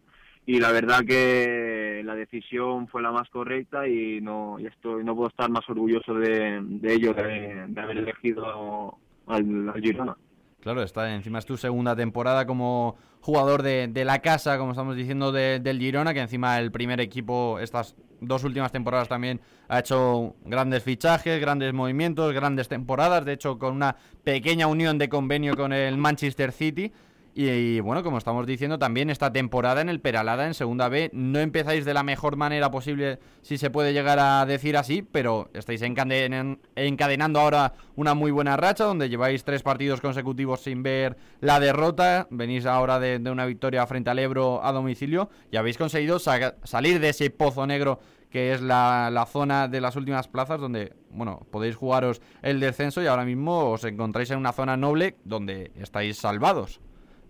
Y 0.46 0.60
la 0.60 0.72
verdad 0.72 1.01
que 1.06 2.01
la 2.03 2.15
decisión 2.15 2.88
fue 2.88 3.03
la 3.03 3.12
más 3.12 3.30
correcta 3.30 3.88
y 3.88 4.20
no 4.20 4.60
y 4.60 4.65
estoy 4.65 5.03
no 5.03 5.15
puedo 5.15 5.30
estar 5.30 5.51
más 5.51 5.70
orgulloso 5.70 6.15
de, 6.15 6.60
de 6.63 6.94
ello, 6.94 7.13
de, 7.13 7.68
haber 7.80 7.98
elegido 8.00 8.98
al, 9.27 9.70
al 9.70 9.82
Girona. 9.82 10.18
Claro, 10.62 10.84
está 10.84 11.13
encima 11.15 11.39
es 11.39 11.46
tu 11.46 11.58
segunda 11.58 11.96
temporada 11.96 12.46
como 12.46 12.96
jugador 13.20 13.63
de, 13.63 13.88
de 13.88 14.06
la 14.06 14.20
casa, 14.20 14.60
como 14.60 14.72
estamos 14.72 14.96
diciendo, 14.96 15.32
del 15.32 15.80
Girona, 15.80 16.13
que 16.13 16.20
encima 16.20 16.60
el 16.60 16.72
primer 16.72 17.01
equipo, 17.01 17.58
estas 17.60 17.96
dos 18.20 18.44
últimas 18.44 18.72
temporadas 18.72 19.10
también 19.10 19.41
ha 19.68 19.80
hecho 19.80 20.36
grandes 20.46 20.84
fichajes, 20.84 21.41
grandes 21.41 21.74
movimientos, 21.74 22.32
grandes 22.34 22.68
temporadas, 22.68 23.25
de 23.25 23.34
hecho 23.34 23.58
con 23.58 23.74
una 23.75 23.96
pequeña 24.24 24.68
unión 24.68 25.00
de 25.00 25.10
convenio 25.10 25.56
con 25.58 25.74
el 25.74 25.98
Manchester 25.98 26.51
City. 26.51 26.94
Y, 27.33 27.79
bueno, 27.79 28.03
como 28.03 28.17
estamos 28.17 28.45
diciendo, 28.45 28.77
también 28.77 29.09
esta 29.09 29.31
temporada 29.31 29.79
en 29.79 29.88
el 29.88 30.01
Peralada, 30.01 30.47
en 30.47 30.53
Segunda 30.53 30.89
B, 30.89 31.09
no 31.13 31.39
empezáis 31.39 31.85
de 31.85 31.93
la 31.93 32.03
mejor 32.03 32.35
manera 32.35 32.71
posible, 32.71 33.19
si 33.41 33.57
se 33.57 33.69
puede 33.69 33.93
llegar 33.93 34.19
a 34.19 34.45
decir 34.45 34.75
así, 34.75 35.01
pero 35.01 35.50
estáis 35.53 35.81
encadenando 35.81 37.39
ahora 37.39 37.73
una 37.95 38.15
muy 38.15 38.31
buena 38.31 38.57
racha, 38.57 38.83
donde 38.83 39.07
lleváis 39.07 39.45
tres 39.45 39.63
partidos 39.63 40.01
consecutivos 40.01 40.61
sin 40.61 40.83
ver 40.83 41.15
la 41.39 41.61
derrota, 41.61 42.27
venís 42.31 42.65
ahora 42.65 43.00
de, 43.00 43.21
una 43.31 43.45
victoria 43.45 43.88
frente 43.88 44.09
al 44.09 44.19
Ebro 44.19 44.63
a 44.65 44.73
domicilio, 44.73 45.29
y 45.51 45.55
habéis 45.55 45.77
conseguido 45.77 46.19
salir 46.19 47.00
de 47.00 47.09
ese 47.09 47.29
pozo 47.29 47.65
negro 47.65 48.00
que 48.29 48.53
es 48.53 48.61
la, 48.61 49.09
la, 49.11 49.25
zona 49.25 49.67
de 49.67 49.81
las 49.81 49.97
últimas 49.97 50.29
plazas 50.29 50.59
donde, 50.59 50.93
bueno, 51.09 51.45
podéis 51.51 51.75
jugaros 51.75 52.21
el 52.41 52.61
descenso 52.61 53.01
y 53.01 53.07
ahora 53.07 53.25
mismo 53.25 53.71
os 53.71 53.83
encontráis 53.83 54.31
en 54.31 54.38
una 54.38 54.53
zona 54.53 54.77
noble 54.77 55.17
donde 55.25 55.73
estáis 55.75 56.17
salvados. 56.17 56.79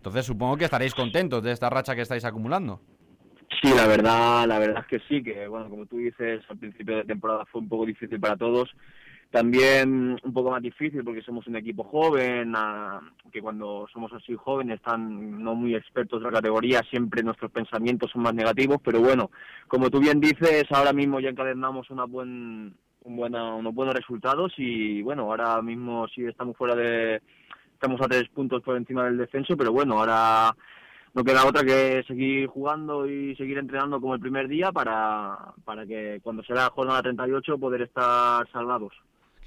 Entonces 0.02 0.26
supongo 0.26 0.58
que 0.58 0.66
estaréis 0.66 0.96
contentos 0.96 1.44
de 1.44 1.52
esta 1.52 1.70
racha 1.70 1.96
que 1.96 2.02
estáis 2.02 2.26
acumulando. 2.26 2.82
Sí, 3.62 3.72
la 3.76 3.86
verdad, 3.86 4.48
la 4.48 4.58
verdad 4.58 4.84
es 4.84 4.88
que 4.88 5.08
sí, 5.08 5.22
que 5.22 5.48
bueno, 5.48 5.70
como 5.70 5.86
tú 5.86 5.98
dices, 5.98 6.42
al 6.50 6.58
principio 6.58 6.98
de 6.98 7.04
temporada 7.04 7.46
fue 7.46 7.62
un 7.62 7.70
poco 7.70 7.86
difícil 7.86 8.20
para 8.20 8.36
todos. 8.36 8.68
También 9.30 10.18
un 10.24 10.34
poco 10.34 10.50
más 10.50 10.64
difícil 10.64 11.04
porque 11.04 11.22
somos 11.22 11.46
un 11.46 11.56
equipo 11.56 11.84
joven, 11.84 12.56
que 13.32 13.44
cuando 13.44 13.88
somos 13.94 14.12
así 14.14 14.36
jóvenes, 14.36 14.78
están 14.78 15.44
no 15.44 15.54
muy 15.54 15.76
expertos 15.76 16.18
en 16.18 16.24
la 16.24 16.32
categoría, 16.32 16.82
siempre 16.90 17.22
nuestros 17.22 17.52
pensamientos 17.52 18.10
son 18.10 18.24
más 18.24 18.34
negativos, 18.34 18.78
pero 18.84 19.02
bueno, 19.02 19.30
como 19.68 19.92
tú 19.92 20.00
bien 20.00 20.20
dices, 20.20 20.66
ahora 20.72 20.94
mismo 20.94 21.20
ya 21.20 21.30
encadenamos 21.30 21.92
una 21.92 22.06
buen, 22.06 22.74
un 23.04 23.16
buena, 23.16 23.54
unos 23.54 23.76
buenos 23.76 23.94
resultados 23.94 24.52
y 24.58 25.04
bueno, 25.04 25.26
ahora 25.26 25.62
mismo 25.62 26.08
sí 26.08 26.26
estamos 26.26 26.58
fuera 26.58 26.76
de, 26.76 27.22
estamos 27.82 28.00
a 28.00 28.08
tres 28.08 28.30
puntos 28.30 28.62
por 28.62 28.78
encima 28.78 29.06
del 29.06 29.18
descenso, 29.18 29.58
pero 29.58 29.72
bueno, 29.72 29.98
ahora 29.98 30.56
no 31.16 31.24
queda 31.24 31.48
otra 31.48 31.64
que 31.64 32.04
seguir 32.08 32.46
jugando 32.46 33.10
y 33.10 33.36
seguir 33.38 33.58
entrenando 33.58 34.00
como 34.00 34.14
el 34.14 34.22
primer 34.22 34.48
día 34.48 34.72
para, 34.72 35.36
para 35.66 35.88
que 35.88 36.20
cuando 36.22 36.44
la 36.50 36.70
jornada 36.70 37.02
38 37.02 37.58
poder 37.58 37.82
estar 37.82 38.48
salvados. 38.52 38.94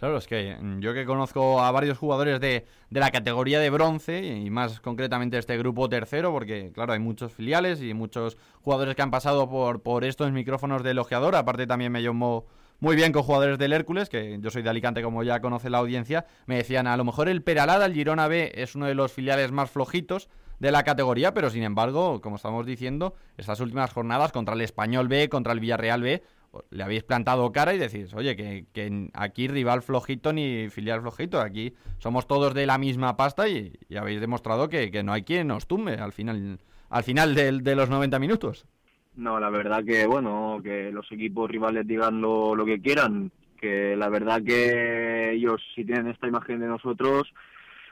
Claro, 0.00 0.16
es 0.16 0.26
que 0.26 0.58
yo 0.80 0.92
que 0.92 1.06
conozco 1.06 1.60
a 1.60 1.70
varios 1.70 1.96
jugadores 1.96 2.40
de, 2.40 2.66
de, 2.90 3.00
la 3.00 3.12
categoría 3.12 3.60
de 3.60 3.70
bronce 3.70 4.26
y 4.26 4.50
más 4.50 4.80
concretamente 4.80 5.38
este 5.38 5.56
grupo 5.56 5.88
tercero, 5.88 6.32
porque 6.32 6.72
claro, 6.74 6.92
hay 6.92 6.98
muchos 6.98 7.32
filiales 7.32 7.80
y 7.82 7.94
muchos 7.94 8.36
jugadores 8.62 8.96
que 8.96 9.02
han 9.02 9.12
pasado 9.12 9.48
por, 9.48 9.80
por 9.80 10.04
estos 10.04 10.32
micrófonos 10.32 10.82
de 10.82 10.90
elogiador, 10.90 11.36
aparte 11.36 11.68
también 11.68 11.92
me 11.92 12.02
llamó 12.02 12.46
muy 12.84 12.96
bien 12.96 13.12
con 13.12 13.22
jugadores 13.22 13.58
del 13.58 13.72
Hércules, 13.72 14.10
que 14.10 14.38
yo 14.40 14.50
soy 14.50 14.62
de 14.62 14.68
Alicante 14.68 15.02
como 15.02 15.22
ya 15.22 15.40
conoce 15.40 15.70
la 15.70 15.78
audiencia, 15.78 16.26
me 16.44 16.56
decían 16.56 16.86
a 16.86 16.98
lo 16.98 17.04
mejor 17.04 17.30
el 17.30 17.42
Peralada, 17.42 17.86
el 17.86 17.94
Girona 17.94 18.28
B, 18.28 18.52
es 18.54 18.74
uno 18.74 18.84
de 18.84 18.94
los 18.94 19.10
filiales 19.10 19.52
más 19.52 19.70
flojitos 19.70 20.28
de 20.60 20.70
la 20.70 20.82
categoría, 20.82 21.32
pero 21.32 21.48
sin 21.48 21.62
embargo, 21.62 22.20
como 22.20 22.36
estamos 22.36 22.66
diciendo, 22.66 23.14
estas 23.38 23.60
últimas 23.60 23.90
jornadas 23.90 24.32
contra 24.32 24.54
el 24.54 24.60
Español 24.60 25.08
B, 25.08 25.30
contra 25.30 25.54
el 25.54 25.60
Villarreal 25.60 26.02
B, 26.02 26.22
le 26.68 26.82
habéis 26.84 27.04
plantado 27.04 27.50
cara 27.52 27.72
y 27.72 27.78
decís, 27.78 28.12
oye, 28.12 28.36
que, 28.36 29.10
aquí 29.14 29.48
rival 29.48 29.80
flojito 29.80 30.34
ni 30.34 30.68
filial 30.68 31.00
flojito, 31.00 31.40
aquí 31.40 31.74
somos 31.98 32.26
todos 32.26 32.52
de 32.52 32.66
la 32.66 32.76
misma 32.76 33.16
pasta 33.16 33.48
y, 33.48 33.72
habéis 33.98 34.20
demostrado 34.20 34.68
que, 34.68 35.02
no 35.02 35.14
hay 35.14 35.22
quien 35.22 35.48
nos 35.48 35.66
tumbe 35.66 35.94
al 35.94 36.12
final, 36.12 36.60
al 36.90 37.02
final 37.02 37.34
de 37.34 37.74
los 37.74 37.88
90 37.88 38.18
minutos. 38.18 38.66
No, 39.16 39.38
la 39.38 39.48
verdad 39.48 39.84
que, 39.84 40.06
bueno, 40.06 40.60
que 40.62 40.90
los 40.90 41.10
equipos 41.12 41.48
rivales 41.48 41.86
digan 41.86 42.20
lo, 42.20 42.56
lo 42.56 42.64
que 42.64 42.80
quieran, 42.80 43.30
que 43.60 43.96
la 43.96 44.08
verdad 44.08 44.42
que 44.42 45.32
ellos 45.32 45.62
si 45.74 45.84
tienen 45.84 46.08
esta 46.08 46.26
imagen 46.26 46.60
de 46.60 46.66
nosotros, 46.66 47.32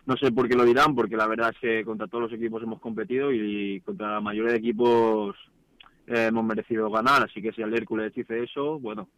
no 0.05 0.17
sé 0.17 0.33
por 0.33 0.49
qué 0.49 0.57
lo 0.57 0.64
dirán, 0.64 0.95
porque 0.97 1.17
la 1.17 1.29
verdad 1.29 1.50
es 1.55 1.59
que 1.61 1.85
contra 1.85 2.09
todos 2.09 2.25
los 2.25 2.33
equipos 2.33 2.62
hemos 2.62 2.81
competido 2.81 3.33
y 3.33 3.81
contra 3.85 4.14
la 4.14 4.21
mayoría 4.21 4.52
de 4.52 4.59
equipos 4.59 5.37
eh, 6.09 6.26
hemos 6.26 6.45
merecido 6.45 6.91
ganar, 6.91 7.23
así 7.23 7.41
que 7.41 7.52
si 7.52 7.62
al 7.62 7.73
Hércules 7.73 8.12
dice 8.12 8.43
eso, 8.43 8.81
bueno, 8.81 9.09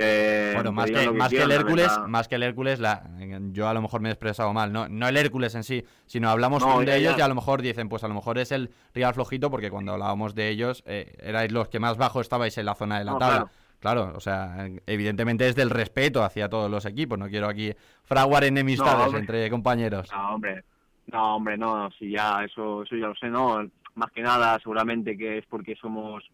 eh, 0.00 0.52
bueno, 0.54 0.70
más 0.70 0.88
que, 0.90 1.10
más 1.10 1.28
que 1.28 1.42
el 1.42 1.50
Hércules, 1.50 1.90
más 2.06 2.28
que 2.28 2.36
el 2.36 2.44
Hércules, 2.44 2.78
la, 2.78 3.02
yo 3.50 3.68
a 3.68 3.74
lo 3.74 3.82
mejor 3.82 4.00
me 4.00 4.08
he 4.08 4.12
expresado 4.12 4.52
mal, 4.52 4.72
no, 4.72 4.88
no 4.88 5.08
el 5.08 5.16
Hércules 5.16 5.56
en 5.56 5.64
sí, 5.64 5.84
sino 6.06 6.30
hablamos 6.30 6.62
de 6.86 6.96
ellos 6.96 7.16
y 7.18 7.20
a 7.20 7.26
lo 7.26 7.34
mejor 7.34 7.62
dicen, 7.62 7.88
pues 7.88 8.04
a 8.04 8.08
lo 8.08 8.14
mejor 8.14 8.38
es 8.38 8.52
el 8.52 8.70
Real 8.94 9.12
Flojito, 9.12 9.50
porque 9.50 9.70
cuando 9.70 9.92
hablábamos 9.92 10.36
de 10.36 10.50
ellos, 10.50 10.84
eh, 10.86 11.16
erais 11.20 11.50
los 11.50 11.68
que 11.68 11.80
más 11.80 11.96
bajo 11.96 12.20
estabais 12.20 12.56
en 12.58 12.66
la 12.66 12.76
zona 12.76 13.00
de 13.00 13.04
la 13.04 13.18
tabla. 13.18 13.50
Claro. 13.80 14.12
o 14.14 14.20
sea, 14.20 14.68
evidentemente 14.86 15.48
es 15.48 15.54
del 15.54 15.70
respeto 15.70 16.22
hacia 16.22 16.48
todos 16.48 16.70
los 16.70 16.84
equipos, 16.84 17.18
no 17.18 17.28
quiero 17.28 17.48
aquí 17.48 17.72
fraguar 18.04 18.44
enemistades 18.44 19.12
entre 19.14 19.50
compañeros. 19.50 20.10
No, 20.12 20.34
hombre, 20.34 20.64
no, 21.06 21.36
hombre, 21.36 21.58
no, 21.58 21.90
si 21.98 22.10
ya, 22.10 22.44
eso, 22.44 22.84
eso 22.84 22.96
ya 22.96 23.08
lo 23.08 23.14
sé, 23.16 23.28
no, 23.28 23.68
más 23.94 24.10
que 24.12 24.22
nada 24.22 24.58
seguramente 24.60 25.18
que 25.18 25.38
es 25.38 25.46
porque 25.46 25.74
somos 25.74 26.24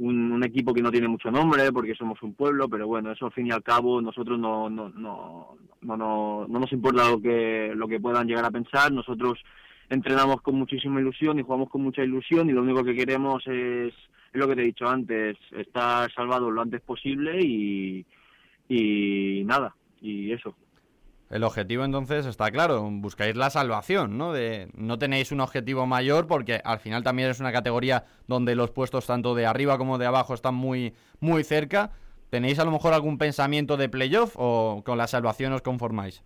un, 0.00 0.42
equipo 0.42 0.72
que 0.72 0.82
no 0.82 0.90
tiene 0.90 1.08
mucho 1.08 1.30
nombre 1.30 1.70
porque 1.72 1.94
somos 1.94 2.22
un 2.22 2.34
pueblo, 2.34 2.68
pero 2.68 2.86
bueno, 2.86 3.12
eso 3.12 3.26
al 3.26 3.32
fin 3.32 3.46
y 3.46 3.50
al 3.50 3.62
cabo 3.62 4.00
nosotros 4.00 4.38
no, 4.38 4.70
no, 4.70 4.88
no, 4.88 5.56
no, 5.82 5.96
no, 5.96 6.46
no 6.48 6.58
nos 6.58 6.72
importa 6.72 7.10
lo 7.10 7.20
que, 7.20 7.72
lo 7.74 7.86
que 7.86 8.00
puedan 8.00 8.26
llegar 8.26 8.44
a 8.44 8.50
pensar, 8.50 8.90
nosotros 8.90 9.38
entrenamos 9.90 10.40
con 10.40 10.54
muchísima 10.54 11.00
ilusión 11.00 11.38
y 11.38 11.42
jugamos 11.42 11.68
con 11.68 11.82
mucha 11.82 12.02
ilusión 12.02 12.48
y 12.48 12.52
lo 12.52 12.62
único 12.62 12.82
que 12.82 12.94
queremos 12.94 13.46
es, 13.46 13.92
es 13.92 14.40
lo 14.40 14.48
que 14.48 14.56
te 14.56 14.62
he 14.62 14.66
dicho 14.66 14.88
antes, 14.88 15.36
estar 15.52 16.10
salvados 16.12 16.52
lo 16.52 16.62
antes 16.62 16.80
posible 16.80 17.38
y, 17.42 18.06
y 18.68 19.42
nada, 19.44 19.74
y 20.00 20.32
eso. 20.32 20.54
El 21.30 21.44
objetivo 21.44 21.84
entonces 21.84 22.26
está 22.26 22.50
claro, 22.50 22.90
buscáis 22.90 23.36
la 23.36 23.50
salvación, 23.50 24.18
¿no? 24.18 24.32
De, 24.32 24.68
no 24.74 24.98
tenéis 24.98 25.30
un 25.30 25.40
objetivo 25.40 25.86
mayor 25.86 26.26
porque 26.26 26.60
al 26.64 26.80
final 26.80 27.04
también 27.04 27.30
es 27.30 27.38
una 27.38 27.52
categoría 27.52 28.04
donde 28.26 28.56
los 28.56 28.72
puestos 28.72 29.06
tanto 29.06 29.36
de 29.36 29.46
arriba 29.46 29.78
como 29.78 29.96
de 29.96 30.06
abajo 30.06 30.34
están 30.34 30.56
muy, 30.56 30.92
muy 31.20 31.44
cerca. 31.44 31.92
¿Tenéis 32.30 32.58
a 32.58 32.64
lo 32.64 32.72
mejor 32.72 32.94
algún 32.94 33.16
pensamiento 33.16 33.76
de 33.76 33.88
playoff 33.88 34.34
o 34.36 34.82
con 34.84 34.98
la 34.98 35.06
salvación 35.06 35.52
os 35.52 35.62
conformáis? 35.62 36.24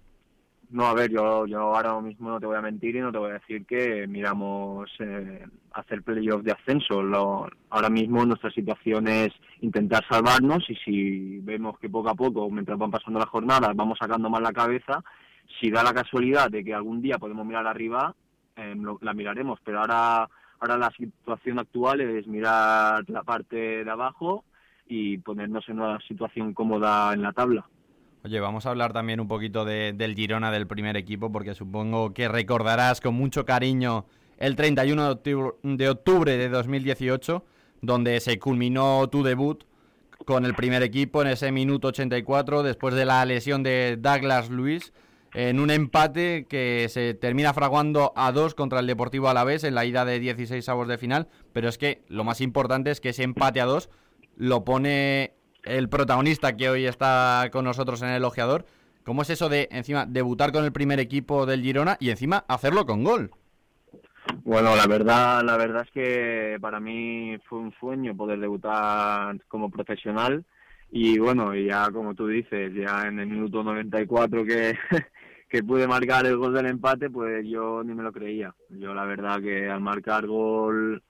No, 0.75 0.87
a 0.87 0.95
ver, 0.95 1.09
yo, 1.09 1.47
yo 1.47 1.61
ahora 1.61 2.01
mismo 2.01 2.31
no 2.31 2.41
te 2.41 2.47
voy 2.47 2.57
a 2.57 2.61
mentir 2.61 2.97
y 2.97 3.01
no 3.01 3.13
te 3.13 3.19
voy 3.19 3.31
a 3.31 3.35
decir 3.35 3.65
que 3.65 4.09
miramos 4.09 4.91
eh, 4.99 5.47
hacer 5.71 6.03
playoff 6.03 6.43
de 6.43 6.51
ascenso. 6.51 7.01
Lo, 7.01 7.49
ahora 7.71 7.89
mismo 7.89 8.27
nuestra 8.27 8.51
situación 8.51 9.07
es 9.07 9.33
intentar 9.61 10.05
salvarnos 10.09 10.69
y 10.69 10.75
si 10.75 11.39
vemos 11.43 11.79
que 11.79 11.89
poco 11.89 12.09
a 12.09 12.17
poco, 12.17 12.51
mientras 12.51 12.77
van 12.77 12.91
pasando 12.91 13.21
las 13.21 13.29
jornadas, 13.29 13.71
vamos 13.77 13.99
sacando 14.01 14.29
más 14.29 14.43
la 14.43 14.53
cabeza, 14.53 15.05
si 15.61 15.71
da 15.71 15.85
la 15.85 15.95
casualidad 15.95 16.51
de 16.51 16.65
que 16.65 16.75
algún 16.75 17.01
día 17.01 17.19
podemos 17.19 17.47
mirar 17.47 17.69
arriba, 17.69 18.13
eh, 18.57 18.75
la 19.01 19.15
miraremos. 19.15 19.61
Pero 19.65 19.79
ahora, 19.79 20.29
ahora 20.59 20.77
la 20.77 20.91
situación 20.91 21.61
actual 21.61 22.01
es 22.01 22.27
mirar 22.27 23.09
la 23.09 23.23
parte 23.23 23.85
de 23.85 23.91
abajo 23.93 24.45
y 24.89 25.19
ponernos 25.19 25.69
en 25.69 25.79
una 25.79 26.01
situación 26.01 26.53
cómoda 26.53 27.15
en 27.15 27.23
la 27.23 27.33
tabla. 27.33 27.65
Oye, 28.25 28.41
vamos 28.41 28.65
a 28.65 28.71
hablar 28.71 28.95
también 28.95 29.21
un 29.21 29.29
poquito 29.29 29.67
del 29.67 30.15
Girona 30.15 30.51
del 30.51 30.67
primer 30.67 30.97
equipo, 30.97 31.31
porque 31.31 31.55
supongo 31.55 32.15
que 32.15 32.27
recordarás 32.27 33.03
con 33.03 33.15
mucho 33.15 33.45
cariño 33.45 34.07
el 34.39 34.57
31 34.57 35.17
de 35.63 35.89
octubre 35.91 36.39
de, 36.39 36.49
2018, 36.49 37.45
donde 37.83 38.21
se 38.21 38.39
culminó 38.39 39.11
tu 39.11 39.23
debut 39.23 39.65
con 40.25 40.47
el 40.47 40.55
primer 40.55 40.83
equipo 40.83 41.21
en 41.21 41.29
ese 41.29 41.53
minuto 41.53 41.89
84 41.89 42.63
después 42.63 42.95
de 42.95 43.05
la 43.05 43.23
lesión 43.27 43.63
de 43.63 43.99
Douglas 44.01 44.49
Luis 44.49 44.95
en 45.35 45.61
un 45.61 45.71
empate 45.71 46.47
que 46.49 46.87
se 46.89 47.13
termina 47.13 47.53
fraguando 47.53 48.15
a 48.17 48.33
dos 48.33 48.55
contra 48.55 48.81
el 48.81 48.87
Deportivo 48.87 49.29
Alavés 49.29 49.65
en 49.65 49.75
la 49.75 49.85
ida 49.85 50.07
de 50.07 50.19
16 50.19 50.67
avos 50.71 50.89
de 50.89 50.97
final, 50.97 51.29
pero 51.53 51.69
es 51.69 51.77
que 51.77 52.03
lo 52.09 52.25
más 52.25 52.41
importante 52.41 52.91
es 52.91 53.03
que 53.03 53.11
ese 53.11 53.23
empate 53.23 53.61
a 53.61 53.67
dos 53.67 53.91
lo 54.35 54.65
pone 54.65 55.35
el 55.65 55.89
protagonista 55.89 56.57
que 56.57 56.69
hoy 56.69 56.87
está 56.87 57.49
con 57.53 57.65
nosotros 57.65 58.03
en 58.03 58.11
el 58.11 58.17
elogiador. 58.17 58.65
¿Cómo 59.05 59.23
es 59.23 59.31
eso 59.31 59.49
de 59.49 59.69
encima 59.71 60.07
debutar 60.07 60.53
con 60.53 60.65
el 60.65 60.73
primer 60.73 61.01
equipo 61.01 61.47
del 61.47 61.63
Girona 61.63 61.97
y 62.01 62.11
encima 62.11 62.45
hacerlo 62.49 62.87
con 62.87 63.05
gol? 63.05 63.31
Bueno, 64.45 64.75
la 64.77 64.87
verdad, 64.87 65.43
la 65.45 65.57
verdad 65.57 65.83
es 65.85 65.91
que 65.91 66.59
para 66.61 66.81
mí 66.81 67.37
fue 67.49 67.59
un 67.59 67.73
sueño 67.79 68.17
poder 68.17 68.41
debutar 68.41 69.39
como 69.49 69.71
profesional 69.71 70.45
y 70.91 71.19
bueno, 71.19 71.55
ya 71.55 71.91
como 71.91 72.15
tú 72.15 72.29
dices, 72.29 72.73
ya 72.75 73.07
en 73.07 73.19
el 73.19 73.27
minuto 73.27 73.63
94 73.63 74.45
que, 74.45 74.79
que 75.49 75.63
pude 75.63 75.87
marcar 75.87 76.25
el 76.27 76.37
gol 76.37 76.55
del 76.55 76.67
empate, 76.67 77.11
pues 77.11 77.47
yo 77.47 77.83
ni 77.85 77.95
me 77.95 78.03
lo 78.03 78.13
creía. 78.13 78.55
Yo 78.71 78.95
la 78.95 79.05
verdad 79.05 79.41
que 79.41 79.69
al 79.69 79.81
marcar 79.81 80.27
gol 80.27 81.03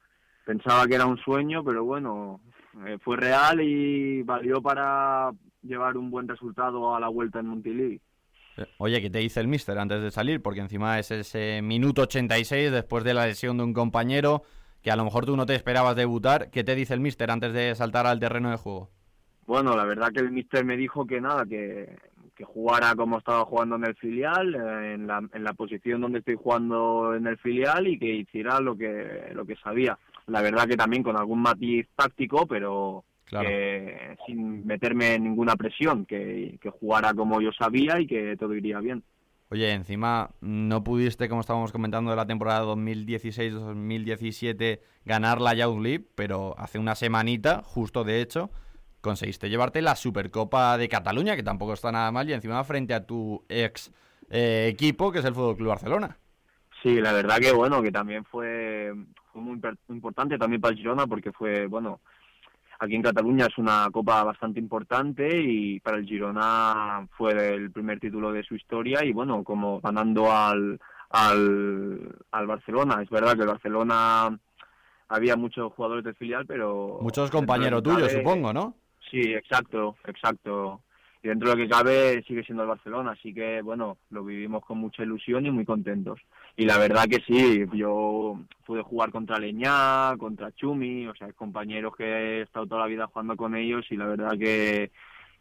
pensaba 0.45 0.87
que 0.87 0.95
era 0.95 1.07
un 1.07 1.19
sueño, 1.19 1.63
pero 1.65 1.85
bueno, 1.85 2.41
eh, 2.87 2.99
fue 3.01 3.17
real 3.17 3.61
y 3.61 4.23
valió 4.23 4.61
para 4.61 5.31
llevar 5.63 5.97
un 5.97 6.11
buen 6.11 6.29
resultado 6.29 6.95
a 6.95 7.01
la 7.01 7.09
vuelta 7.09 7.41
en 7.41 7.47
Montilivi. 7.47 8.01
Eh, 8.57 8.67
oye, 8.79 9.01
¿qué 9.01 9.11
te 9.11 9.19
dice 9.19 9.41
el 9.41 9.49
míster 9.49 9.79
antes 9.79 10.03
de 10.03 10.11
salir? 10.11 10.43
Porque 10.43 10.61
encima 10.61 10.99
es 10.99 11.11
ese 11.11 11.61
minuto 11.63 12.03
86 12.03 12.71
después 12.71 13.05
de 13.05 13.15
la 13.15 13.27
lesión 13.27 13.57
de 13.57 13.65
un 13.65 13.73
compañero 13.73 14.43
que 14.83 14.91
a 14.91 14.97
lo 14.97 15.05
mejor 15.05 15.25
tú 15.25 15.37
no 15.37 15.47
te 15.47 15.55
esperabas 15.55 15.97
debutar. 15.97 16.51
¿Qué 16.51 16.63
te 16.63 16.75
dice 16.75 16.95
el 16.95 17.01
míster 17.01 17.31
antes 17.31 17.53
de 17.53 17.75
saltar 17.75 18.07
al 18.07 18.21
terreno 18.21 18.51
de 18.51 18.57
juego? 18.57 18.91
Bueno, 19.47 19.77
la 19.77 19.85
verdad 19.85 20.11
que 20.13 20.21
el 20.21 20.31
míster 20.31 20.65
me 20.65 20.77
dijo 20.77 21.07
que 21.07 21.21
nada, 21.21 21.45
que, 21.47 21.97
que 22.35 22.45
jugara 22.45 22.95
como 22.95 23.19
estaba 23.19 23.45
jugando 23.45 23.77
en 23.77 23.87
el 23.87 23.95
filial, 23.97 24.55
eh, 24.55 24.95
en 24.95 25.07
la, 25.07 25.23
en 25.33 25.45
la 25.45 25.53
posición 25.55 26.01
donde 26.01 26.19
estoy 26.19 26.37
jugando 26.37 27.15
en 27.15 27.27
el 27.27 27.39
filial 27.39 27.87
y 27.87 27.99
que 27.99 28.15
hiciera 28.15 28.61
lo 28.61 28.77
que, 28.77 29.31
lo 29.35 29.45
que 29.47 29.57
sabía. 29.57 29.99
La 30.27 30.43
verdad 30.43 30.67
que 30.67 30.77
también 30.77 31.03
con 31.03 31.17
algún 31.17 31.41
matiz 31.41 31.87
táctico, 31.95 32.47
pero 32.47 33.05
que 33.29 34.17
sin 34.27 34.67
meterme 34.67 35.15
en 35.15 35.25
ninguna 35.25 35.57
presión, 35.57 36.07
que, 36.07 36.59
que 36.61 36.71
jugara 36.71 37.13
como 37.15 37.41
yo 37.41 37.51
sabía 37.53 38.01
y 38.01 38.07
que 38.07 38.37
todo 38.37 38.55
iría 38.55 38.81
bien. 38.81 39.03
Oye, 39.51 39.73
encima 39.73 40.31
no 40.41 40.83
pudiste, 40.83 41.29
como 41.29 41.43
estábamos 41.43 41.71
comentando, 41.71 42.11
de 42.11 42.17
la 42.17 42.27
temporada 42.27 42.65
2016-2017 42.65 44.81
ganar 45.05 45.41
la 45.41 45.55
Youth 45.55 45.81
League, 45.81 46.05
pero 46.15 46.55
hace 46.59 46.79
una 46.79 46.95
semanita, 46.95 47.63
justo 47.63 48.05
de 48.05 48.21
hecho, 48.21 48.51
conseguiste 49.01 49.49
llevarte 49.51 49.83
la 49.83 49.97
Supercopa 49.97 50.79
de 50.79 50.89
Cataluña, 50.89 51.35
que 51.37 51.43
tampoco 51.43 51.75
está 51.75 51.93
nada 51.93 52.11
mal, 52.11 52.27
y 52.29 52.33
encima 52.33 52.65
frente 52.65 52.95
a 52.95 53.07
tu 53.07 53.45
ex 53.49 53.93
eh, 54.31 54.69
equipo, 54.73 55.13
que 55.13 55.19
es 55.21 55.25
el 55.25 55.35
Fútbol 55.35 55.57
Club 55.57 55.69
Barcelona. 55.69 56.19
Sí, 56.83 57.01
la 57.01 57.13
verdad 57.13 57.39
que 57.39 57.53
bueno, 57.53 57.81
que 57.83 57.93
también 57.93 58.25
fue, 58.25 58.93
fue 59.35 59.43
muy 59.43 59.61
importante 59.89 60.39
también 60.39 60.61
para 60.61 60.73
el 60.73 60.79
Girona, 60.79 61.07
porque 61.09 61.33
fue, 61.33 61.67
bueno, 61.67 62.01
aquí 62.79 62.95
en 62.95 63.03
Cataluña 63.03 63.47
es 63.47 63.59
una 63.59 63.89
copa 63.91 64.23
bastante 64.23 64.61
importante 64.61 65.29
y 65.43 65.81
para 65.81 65.99
el 65.99 66.07
Girona 66.07 67.07
fue 67.17 67.33
el 67.33 67.73
primer 67.73 67.99
título 67.99 68.33
de 68.33 68.45
su 68.45 68.55
historia 68.55 69.05
y 69.05 69.13
bueno, 69.13 69.43
como 69.43 69.81
ganando 69.81 70.33
al, 70.33 70.81
al, 71.11 72.17
al 72.31 72.47
Barcelona. 72.47 73.03
Es 73.03 73.11
verdad 73.11 73.35
que 73.35 73.43
el 73.43 73.49
Barcelona 73.49 74.39
había 75.09 75.37
muchos 75.37 75.73
jugadores 75.73 76.05
de 76.05 76.15
filial, 76.15 76.47
pero... 76.47 76.99
Muchos 77.03 77.31
compañeros 77.31 77.83
tuyos, 77.83 78.13
supongo, 78.13 78.53
¿no? 78.53 78.75
Sí, 79.11 79.21
exacto, 79.21 79.97
exacto 80.07 80.81
y 81.25 81.29
dentro 81.29 81.49
de 81.49 81.57
lo 81.57 81.63
que 81.63 81.71
cabe 81.71 82.23
sigue 82.25 82.45
siendo 82.45 82.65
el 82.65 82.69
Barcelona, 82.69 83.13
así 83.13 83.33
que 83.33 83.63
bueno, 83.63 83.97
lo 84.11 84.23
vivimos 84.23 84.63
con 84.63 84.77
mucha 84.77 85.03
ilusión 85.03 85.47
y 85.47 85.51
muy 85.51 85.65
contentos. 85.65 86.21
Y 86.55 86.67
la 86.67 86.77
verdad 86.77 87.07
que 87.09 87.23
sí, 87.27 87.65
yo 87.73 88.39
pude 88.67 88.83
jugar 88.83 89.11
contra 89.11 89.39
Leñá, 89.39 90.15
contra 90.19 90.53
Chumi, 90.53 91.07
o 91.07 91.15
sea, 91.15 91.33
compañeros 91.33 91.97
que 91.97 92.05
he 92.05 92.43
estado 92.43 92.67
toda 92.67 92.83
la 92.83 92.89
vida 92.89 93.07
jugando 93.07 93.37
con 93.37 93.57
ellos 93.57 93.87
y 93.89 93.97
la 93.97 94.05
verdad 94.07 94.33
que, 94.39 94.91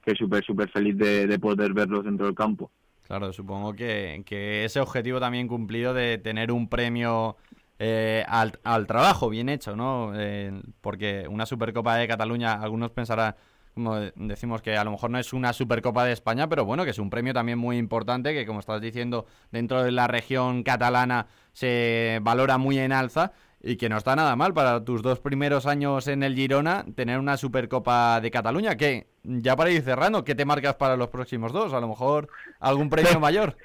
que 0.06 0.16
súper, 0.16 0.42
súper 0.46 0.70
feliz 0.70 0.98
de, 0.98 1.38
poder 1.38 1.74
verlos 1.74 2.06
dentro 2.06 2.28
del 2.28 2.36
campo. 2.36 2.72
Claro, 3.06 3.34
supongo 3.34 3.74
que, 3.74 4.24
que 4.26 4.64
ese 4.64 4.80
objetivo 4.80 5.20
también 5.20 5.50
cumplido 5.50 5.94
de 5.94 6.18
tener 6.18 6.54
un 6.54 6.70
premio 6.70 7.36
eh, 7.78 8.24
al, 8.30 8.58
al, 8.64 8.88
trabajo 8.88 9.30
bien 9.30 9.50
hecho, 9.50 9.76
¿no? 9.76 10.14
Eh, 10.16 10.62
porque 10.80 11.28
una 11.28 11.46
Supercopa 11.46 11.98
de 11.98 12.08
Cataluña, 12.08 12.54
algunos 12.54 12.92
pensarán 12.92 13.36
como 13.74 13.96
decimos 14.16 14.62
que 14.62 14.78
a 14.78 14.84
lo 14.84 14.92
mejor 14.92 15.10
no 15.10 15.18
es 15.18 15.34
una 15.34 15.54
Supercopa 15.54 16.06
de 16.06 16.12
España, 16.12 16.48
pero 16.48 16.66
bueno, 16.66 16.84
que 16.84 16.92
es 16.92 17.00
un 17.00 17.10
premio 17.10 17.34
también 17.34 17.58
muy 17.58 17.78
importante, 17.78 18.34
que 18.34 18.46
como 18.46 18.60
estás 18.60 18.82
diciendo, 18.82 19.26
dentro 19.52 19.84
de 19.84 19.92
la 19.92 20.08
región 20.08 20.64
catalana 20.64 21.28
se 21.54 22.20
valora 22.22 22.58
muy 22.58 22.78
en 22.80 22.92
alza 22.92 23.32
y 23.62 23.78
que 23.78 23.90
no 23.90 23.98
está 23.98 24.16
nada 24.16 24.36
mal 24.36 24.54
para 24.54 24.84
tus 24.84 25.02
dos 25.02 25.20
primeros 25.20 25.66
años 25.66 26.08
en 26.08 26.22
el 26.22 26.36
Girona 26.36 26.86
tener 26.96 27.18
una 27.18 27.38
Supercopa 27.38 28.20
de 28.20 28.30
Cataluña, 28.30 28.76
que 28.76 29.08
ya 29.24 29.56
para 29.56 29.72
ir 29.72 29.82
cerrando, 29.82 30.24
¿qué 30.24 30.36
te 30.36 30.46
marcas 30.46 30.76
para 30.76 30.98
los 30.98 31.08
próximos 31.08 31.54
dos? 31.54 31.74
A 31.74 31.80
lo 31.80 31.88
mejor 31.88 32.28
algún 32.60 32.90
premio 32.90 33.20
mayor. 33.20 33.56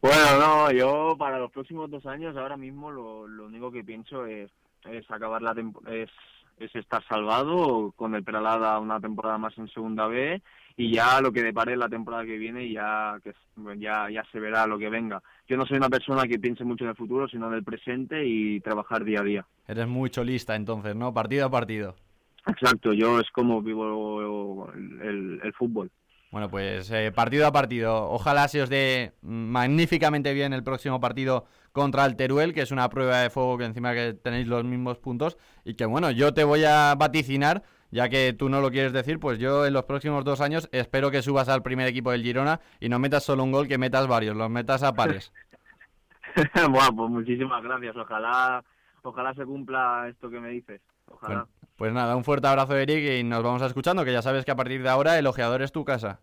Bueno, 0.00 0.38
no, 0.38 0.70
yo 0.70 1.16
para 1.18 1.38
los 1.38 1.50
próximos 1.50 1.90
dos 1.90 2.06
años 2.06 2.36
ahora 2.36 2.56
mismo 2.56 2.90
lo, 2.90 3.24
único 3.44 3.70
que 3.70 3.84
pienso 3.84 4.24
es, 4.24 4.50
es 4.84 5.10
acabar 5.10 5.42
la 5.42 5.54
es 5.90 6.10
es 6.58 6.74
estar 6.74 7.02
salvado 7.06 7.92
con 7.96 8.14
el 8.14 8.24
Peralada 8.24 8.78
una 8.78 9.00
temporada 9.00 9.38
más 9.38 9.56
en 9.58 9.68
Segunda 9.68 10.06
B 10.06 10.40
y 10.76 10.92
ya 10.92 11.20
lo 11.20 11.32
que 11.32 11.42
depare 11.42 11.76
la 11.76 11.88
temporada 11.88 12.24
que 12.24 12.36
viene 12.36 12.70
ya 12.70 13.18
que 13.22 13.34
ya 13.78 14.10
ya 14.10 14.24
se 14.30 14.40
verá 14.40 14.66
lo 14.66 14.78
que 14.78 14.90
venga. 14.90 15.22
Yo 15.48 15.56
no 15.56 15.66
soy 15.66 15.78
una 15.78 15.88
persona 15.88 16.24
que 16.24 16.38
piense 16.38 16.64
mucho 16.64 16.84
en 16.84 16.90
el 16.90 16.96
futuro, 16.96 17.28
sino 17.28 17.48
en 17.48 17.54
el 17.54 17.64
presente 17.64 18.26
y 18.26 18.60
trabajar 18.60 19.04
día 19.04 19.20
a 19.20 19.24
día. 19.24 19.46
Eres 19.66 19.86
muy 19.86 20.10
cholista 20.10 20.54
entonces, 20.54 20.94
¿no? 20.94 21.12
Partido 21.12 21.46
a 21.46 21.50
partido. 21.50 21.94
Exacto, 22.46 22.92
yo 22.92 23.18
es 23.18 23.28
como 23.32 23.60
vivo 23.60 24.70
el, 24.72 25.40
el, 25.42 25.52
fútbol. 25.54 25.90
Bueno, 26.36 26.50
pues 26.50 26.90
eh, 26.90 27.12
partido 27.12 27.46
a 27.46 27.50
partido. 27.50 28.10
Ojalá 28.10 28.46
se 28.48 28.60
os 28.60 28.68
dé 28.68 29.14
magníficamente 29.22 30.34
bien 30.34 30.52
el 30.52 30.62
próximo 30.62 31.00
partido 31.00 31.46
contra 31.72 32.04
el 32.04 32.14
Teruel, 32.14 32.52
que 32.52 32.60
es 32.60 32.72
una 32.72 32.90
prueba 32.90 33.20
de 33.20 33.30
fuego 33.30 33.56
que 33.56 33.64
encima 33.64 33.94
que 33.94 34.12
tenéis 34.12 34.46
los 34.46 34.62
mismos 34.62 34.98
puntos 34.98 35.38
y 35.64 35.76
que 35.76 35.86
bueno, 35.86 36.10
yo 36.10 36.34
te 36.34 36.44
voy 36.44 36.62
a 36.64 36.94
vaticinar, 36.94 37.62
ya 37.90 38.10
que 38.10 38.34
tú 38.34 38.50
no 38.50 38.60
lo 38.60 38.70
quieres 38.70 38.92
decir, 38.92 39.18
pues 39.18 39.38
yo 39.38 39.64
en 39.64 39.72
los 39.72 39.84
próximos 39.84 40.26
dos 40.26 40.42
años 40.42 40.68
espero 40.72 41.10
que 41.10 41.22
subas 41.22 41.48
al 41.48 41.62
primer 41.62 41.88
equipo 41.88 42.10
del 42.10 42.22
Girona 42.22 42.60
y 42.80 42.90
no 42.90 42.98
metas 42.98 43.24
solo 43.24 43.42
un 43.42 43.52
gol, 43.52 43.66
que 43.66 43.78
metas 43.78 44.06
varios, 44.06 44.36
los 44.36 44.50
metas 44.50 44.82
a 44.82 44.92
pares. 44.92 45.32
bueno, 46.68 46.96
pues 46.96 47.10
muchísimas 47.12 47.62
gracias, 47.62 47.96
ojalá, 47.96 48.62
ojalá 49.00 49.32
se 49.32 49.46
cumpla 49.46 50.06
esto 50.10 50.28
que 50.28 50.40
me 50.40 50.50
dices, 50.50 50.82
ojalá. 51.06 51.46
Pues 51.76 51.92
nada, 51.92 52.16
un 52.16 52.24
fuerte 52.24 52.46
abrazo 52.46 52.76
Eric 52.76 53.20
y 53.20 53.24
nos 53.24 53.42
vamos 53.42 53.62
a 53.62 53.66
escuchando, 53.66 54.04
que 54.04 54.12
ya 54.12 54.22
sabes 54.22 54.44
que 54.44 54.50
a 54.50 54.56
partir 54.56 54.82
de 54.82 54.88
ahora 54.88 55.18
el 55.18 55.26
ojeador 55.26 55.62
es 55.62 55.72
tu 55.72 55.84
casa. 55.84 56.20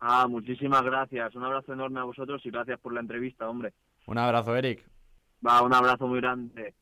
Ah, 0.00 0.26
muchísimas 0.28 0.82
gracias. 0.82 1.34
Un 1.34 1.44
abrazo 1.44 1.72
enorme 1.72 2.00
a 2.00 2.04
vosotros 2.04 2.40
y 2.44 2.50
gracias 2.50 2.78
por 2.80 2.92
la 2.92 3.00
entrevista, 3.00 3.48
hombre. 3.48 3.72
Un 4.06 4.18
abrazo, 4.18 4.56
Eric. 4.56 4.84
Va, 5.46 5.62
un 5.62 5.72
abrazo 5.72 6.06
muy 6.06 6.20
grande. 6.20 6.74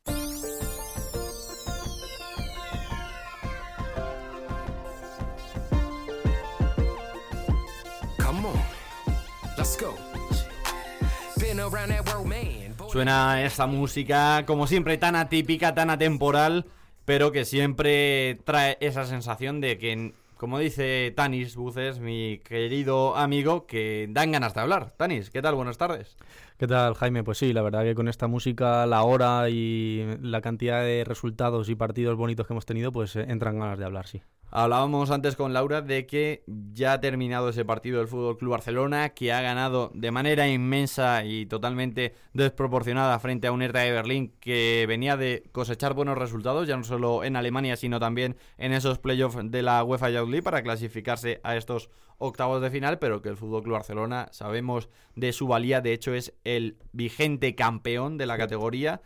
Suena 12.91 13.41
esta 13.41 13.67
música, 13.67 14.45
como 14.45 14.67
siempre, 14.67 14.97
tan 14.97 15.15
atípica, 15.15 15.73
tan 15.73 15.89
atemporal, 15.89 16.65
pero 17.11 17.33
que 17.33 17.43
siempre 17.43 18.39
trae 18.45 18.77
esa 18.79 19.05
sensación 19.05 19.59
de 19.59 19.77
que 19.77 20.13
como 20.37 20.59
dice 20.59 21.11
Tanis 21.13 21.57
Buces, 21.57 21.99
mi 21.99 22.37
querido 22.37 23.17
amigo, 23.17 23.67
que 23.67 24.07
dan 24.09 24.31
ganas 24.31 24.53
de 24.53 24.61
hablar. 24.61 24.93
Tanis, 24.95 25.29
¿qué 25.29 25.41
tal? 25.41 25.55
Buenas 25.55 25.77
tardes. 25.77 26.15
¿Qué 26.57 26.67
tal, 26.67 26.93
Jaime? 26.93 27.25
Pues 27.25 27.37
sí, 27.37 27.51
la 27.51 27.63
verdad 27.63 27.83
que 27.83 27.95
con 27.95 28.07
esta 28.07 28.27
música, 28.27 28.85
la 28.85 29.03
hora 29.03 29.49
y 29.49 30.05
la 30.21 30.39
cantidad 30.39 30.85
de 30.85 31.03
resultados 31.03 31.67
y 31.67 31.75
partidos 31.75 32.15
bonitos 32.15 32.47
que 32.47 32.53
hemos 32.53 32.65
tenido, 32.65 32.93
pues 32.93 33.13
eh, 33.17 33.25
entran 33.27 33.59
ganas 33.59 33.77
de 33.77 33.83
hablar, 33.83 34.07
sí. 34.07 34.21
Hablábamos 34.53 35.11
antes 35.11 35.37
con 35.37 35.53
Laura 35.53 35.81
de 35.81 36.05
que 36.05 36.43
ya 36.45 36.91
ha 36.91 36.99
terminado 36.99 37.47
ese 37.47 37.63
partido 37.63 37.99
del 37.99 38.09
Fútbol 38.09 38.37
Club 38.37 38.51
Barcelona, 38.51 39.09
que 39.09 39.31
ha 39.31 39.39
ganado 39.39 39.91
de 39.93 40.11
manera 40.11 40.49
inmensa 40.49 41.23
y 41.23 41.45
totalmente 41.45 42.15
desproporcionada 42.33 43.17
frente 43.19 43.47
a 43.47 43.53
un 43.53 43.61
Hertha 43.61 43.79
de 43.79 43.93
Berlín 43.93 44.33
que 44.41 44.83
venía 44.89 45.15
de 45.15 45.49
cosechar 45.53 45.93
buenos 45.93 46.17
resultados, 46.17 46.67
ya 46.67 46.75
no 46.75 46.83
solo 46.83 47.23
en 47.23 47.37
Alemania, 47.37 47.77
sino 47.77 48.01
también 48.01 48.35
en 48.57 48.73
esos 48.73 48.99
playoffs 48.99 49.37
de 49.49 49.61
la 49.61 49.81
UEFA 49.85 50.09
Youth 50.09 50.29
League 50.29 50.43
para 50.43 50.63
clasificarse 50.63 51.39
a 51.43 51.55
estos 51.55 51.89
octavos 52.17 52.61
de 52.61 52.71
final, 52.71 52.99
pero 52.99 53.21
que 53.21 53.29
el 53.29 53.37
Fútbol 53.37 53.63
Club 53.63 53.75
Barcelona 53.75 54.27
sabemos 54.33 54.89
de 55.15 55.31
su 55.31 55.47
valía, 55.47 55.79
de 55.79 55.93
hecho 55.93 56.13
es 56.13 56.33
el 56.43 56.77
vigente 56.91 57.55
campeón 57.55 58.17
de 58.17 58.25
la 58.25 58.37
categoría 58.37 59.01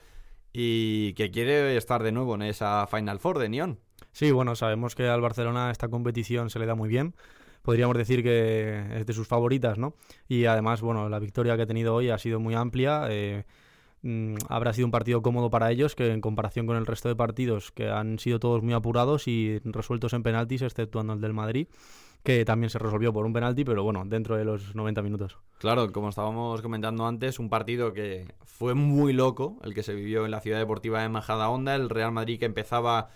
y 0.51 1.13
que 1.13 1.29
quiere 1.29 1.77
estar 1.77 2.01
de 2.01 2.11
nuevo 2.11 2.33
en 2.33 2.41
esa 2.41 2.87
Final 2.87 3.19
Four 3.19 3.37
de 3.37 3.49
Nyon. 3.49 3.84
Sí, 4.15 4.31
bueno, 4.31 4.55
sabemos 4.55 4.95
que 4.95 5.09
al 5.09 5.19
Barcelona 5.19 5.71
esta 5.71 5.89
competición 5.89 6.49
se 6.49 6.57
le 6.57 6.65
da 6.65 6.73
muy 6.73 6.87
bien. 6.87 7.15
Podríamos 7.63 7.97
decir 7.97 8.23
que 8.23 8.97
es 8.97 9.05
de 9.05 9.11
sus 9.11 9.27
favoritas, 9.27 9.77
¿no? 9.77 9.93
Y 10.29 10.45
además, 10.45 10.79
bueno, 10.79 11.09
la 11.09 11.19
victoria 11.19 11.57
que 11.57 11.63
ha 11.63 11.67
tenido 11.67 11.93
hoy 11.93 12.09
ha 12.09 12.17
sido 12.17 12.39
muy 12.39 12.55
amplia. 12.55 13.07
Eh, 13.09 13.43
mm, 14.03 14.35
habrá 14.47 14.71
sido 14.71 14.87
un 14.87 14.91
partido 14.91 15.21
cómodo 15.21 15.49
para 15.49 15.69
ellos, 15.69 15.95
que 15.95 16.13
en 16.13 16.21
comparación 16.21 16.65
con 16.65 16.77
el 16.77 16.85
resto 16.85 17.09
de 17.09 17.17
partidos, 17.17 17.73
que 17.73 17.89
han 17.89 18.17
sido 18.17 18.39
todos 18.39 18.63
muy 18.63 18.73
apurados 18.73 19.27
y 19.27 19.59
resueltos 19.65 20.13
en 20.13 20.23
penaltis, 20.23 20.61
exceptuando 20.61 21.11
el 21.11 21.19
del 21.19 21.33
Madrid, 21.33 21.67
que 22.23 22.45
también 22.45 22.69
se 22.69 22.79
resolvió 22.79 23.11
por 23.11 23.25
un 23.25 23.33
penalti, 23.33 23.65
pero 23.65 23.83
bueno, 23.83 24.03
dentro 24.05 24.37
de 24.37 24.45
los 24.45 24.75
90 24.75 25.01
minutos. 25.01 25.37
Claro, 25.57 25.91
como 25.91 26.07
estábamos 26.07 26.61
comentando 26.61 27.05
antes, 27.05 27.37
un 27.37 27.49
partido 27.49 27.91
que 27.91 28.33
fue 28.45 28.75
muy 28.75 29.11
loco, 29.11 29.59
el 29.63 29.73
que 29.73 29.83
se 29.83 29.93
vivió 29.93 30.23
en 30.23 30.31
la 30.31 30.39
ciudad 30.39 30.59
deportiva 30.59 31.01
de 31.01 31.09
Majadahonda, 31.09 31.75
el 31.75 31.89
Real 31.89 32.13
Madrid 32.13 32.39
que 32.39 32.45
empezaba 32.45 33.09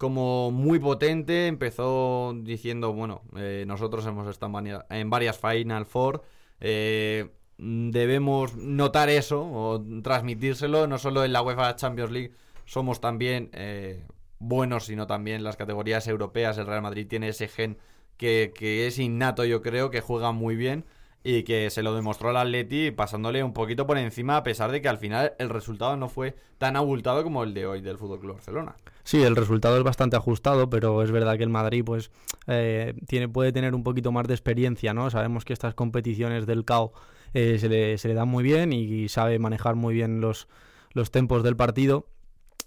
como 0.00 0.50
muy 0.50 0.78
potente, 0.78 1.46
empezó 1.46 2.32
diciendo, 2.34 2.94
bueno, 2.94 3.20
eh, 3.36 3.64
nosotros 3.66 4.06
hemos 4.06 4.26
estado 4.28 4.58
en 4.88 5.10
varias 5.10 5.38
Final 5.38 5.84
Four, 5.84 6.22
eh, 6.58 7.28
debemos 7.58 8.56
notar 8.56 9.10
eso 9.10 9.42
o 9.42 9.84
transmitírselo, 10.02 10.86
no 10.86 10.96
solo 10.96 11.22
en 11.22 11.34
la 11.34 11.42
UEFA 11.42 11.76
Champions 11.76 12.10
League, 12.12 12.32
somos 12.64 13.02
también 13.02 13.50
eh, 13.52 14.06
buenos, 14.38 14.86
sino 14.86 15.06
también 15.06 15.44
las 15.44 15.58
categorías 15.58 16.08
europeas, 16.08 16.56
el 16.56 16.66
Real 16.66 16.80
Madrid 16.80 17.06
tiene 17.06 17.28
ese 17.28 17.48
gen 17.48 17.76
que, 18.16 18.54
que 18.56 18.86
es 18.86 18.98
innato, 18.98 19.44
yo 19.44 19.60
creo, 19.60 19.90
que 19.90 20.00
juega 20.00 20.32
muy 20.32 20.56
bien 20.56 20.86
y 21.22 21.42
que 21.42 21.70
se 21.70 21.82
lo 21.82 21.94
demostró 21.94 22.30
al 22.30 22.36
Atleti 22.36 22.90
pasándole 22.90 23.44
un 23.44 23.52
poquito 23.52 23.86
por 23.86 23.98
encima 23.98 24.36
a 24.36 24.42
pesar 24.42 24.72
de 24.72 24.80
que 24.80 24.88
al 24.88 24.98
final 24.98 25.34
el 25.38 25.50
resultado 25.50 25.96
no 25.96 26.08
fue 26.08 26.34
tan 26.58 26.76
abultado 26.76 27.22
como 27.22 27.44
el 27.44 27.52
de 27.52 27.66
hoy 27.66 27.80
del 27.80 27.98
Fútbol 27.98 28.20
Club 28.20 28.34
Barcelona. 28.34 28.76
Sí, 29.04 29.22
el 29.22 29.36
resultado 29.36 29.76
es 29.76 29.82
bastante 29.82 30.16
ajustado, 30.16 30.70
pero 30.70 31.02
es 31.02 31.10
verdad 31.10 31.36
que 31.36 31.42
el 31.42 31.50
Madrid 31.50 31.82
pues 31.84 32.10
eh, 32.46 32.94
tiene 33.06 33.28
puede 33.28 33.52
tener 33.52 33.74
un 33.74 33.82
poquito 33.82 34.12
más 34.12 34.26
de 34.26 34.34
experiencia, 34.34 34.94
¿no? 34.94 35.10
Sabemos 35.10 35.44
que 35.44 35.52
estas 35.52 35.74
competiciones 35.74 36.46
del 36.46 36.64
CAO 36.64 36.92
eh, 37.34 37.58
se, 37.58 37.68
le, 37.68 37.98
se 37.98 38.08
le 38.08 38.14
dan 38.14 38.28
muy 38.28 38.42
bien 38.42 38.72
y 38.72 39.08
sabe 39.08 39.38
manejar 39.38 39.74
muy 39.74 39.94
bien 39.94 40.20
los 40.20 40.48
los 40.92 41.10
tempos 41.10 41.42
del 41.42 41.56
partido 41.56 42.06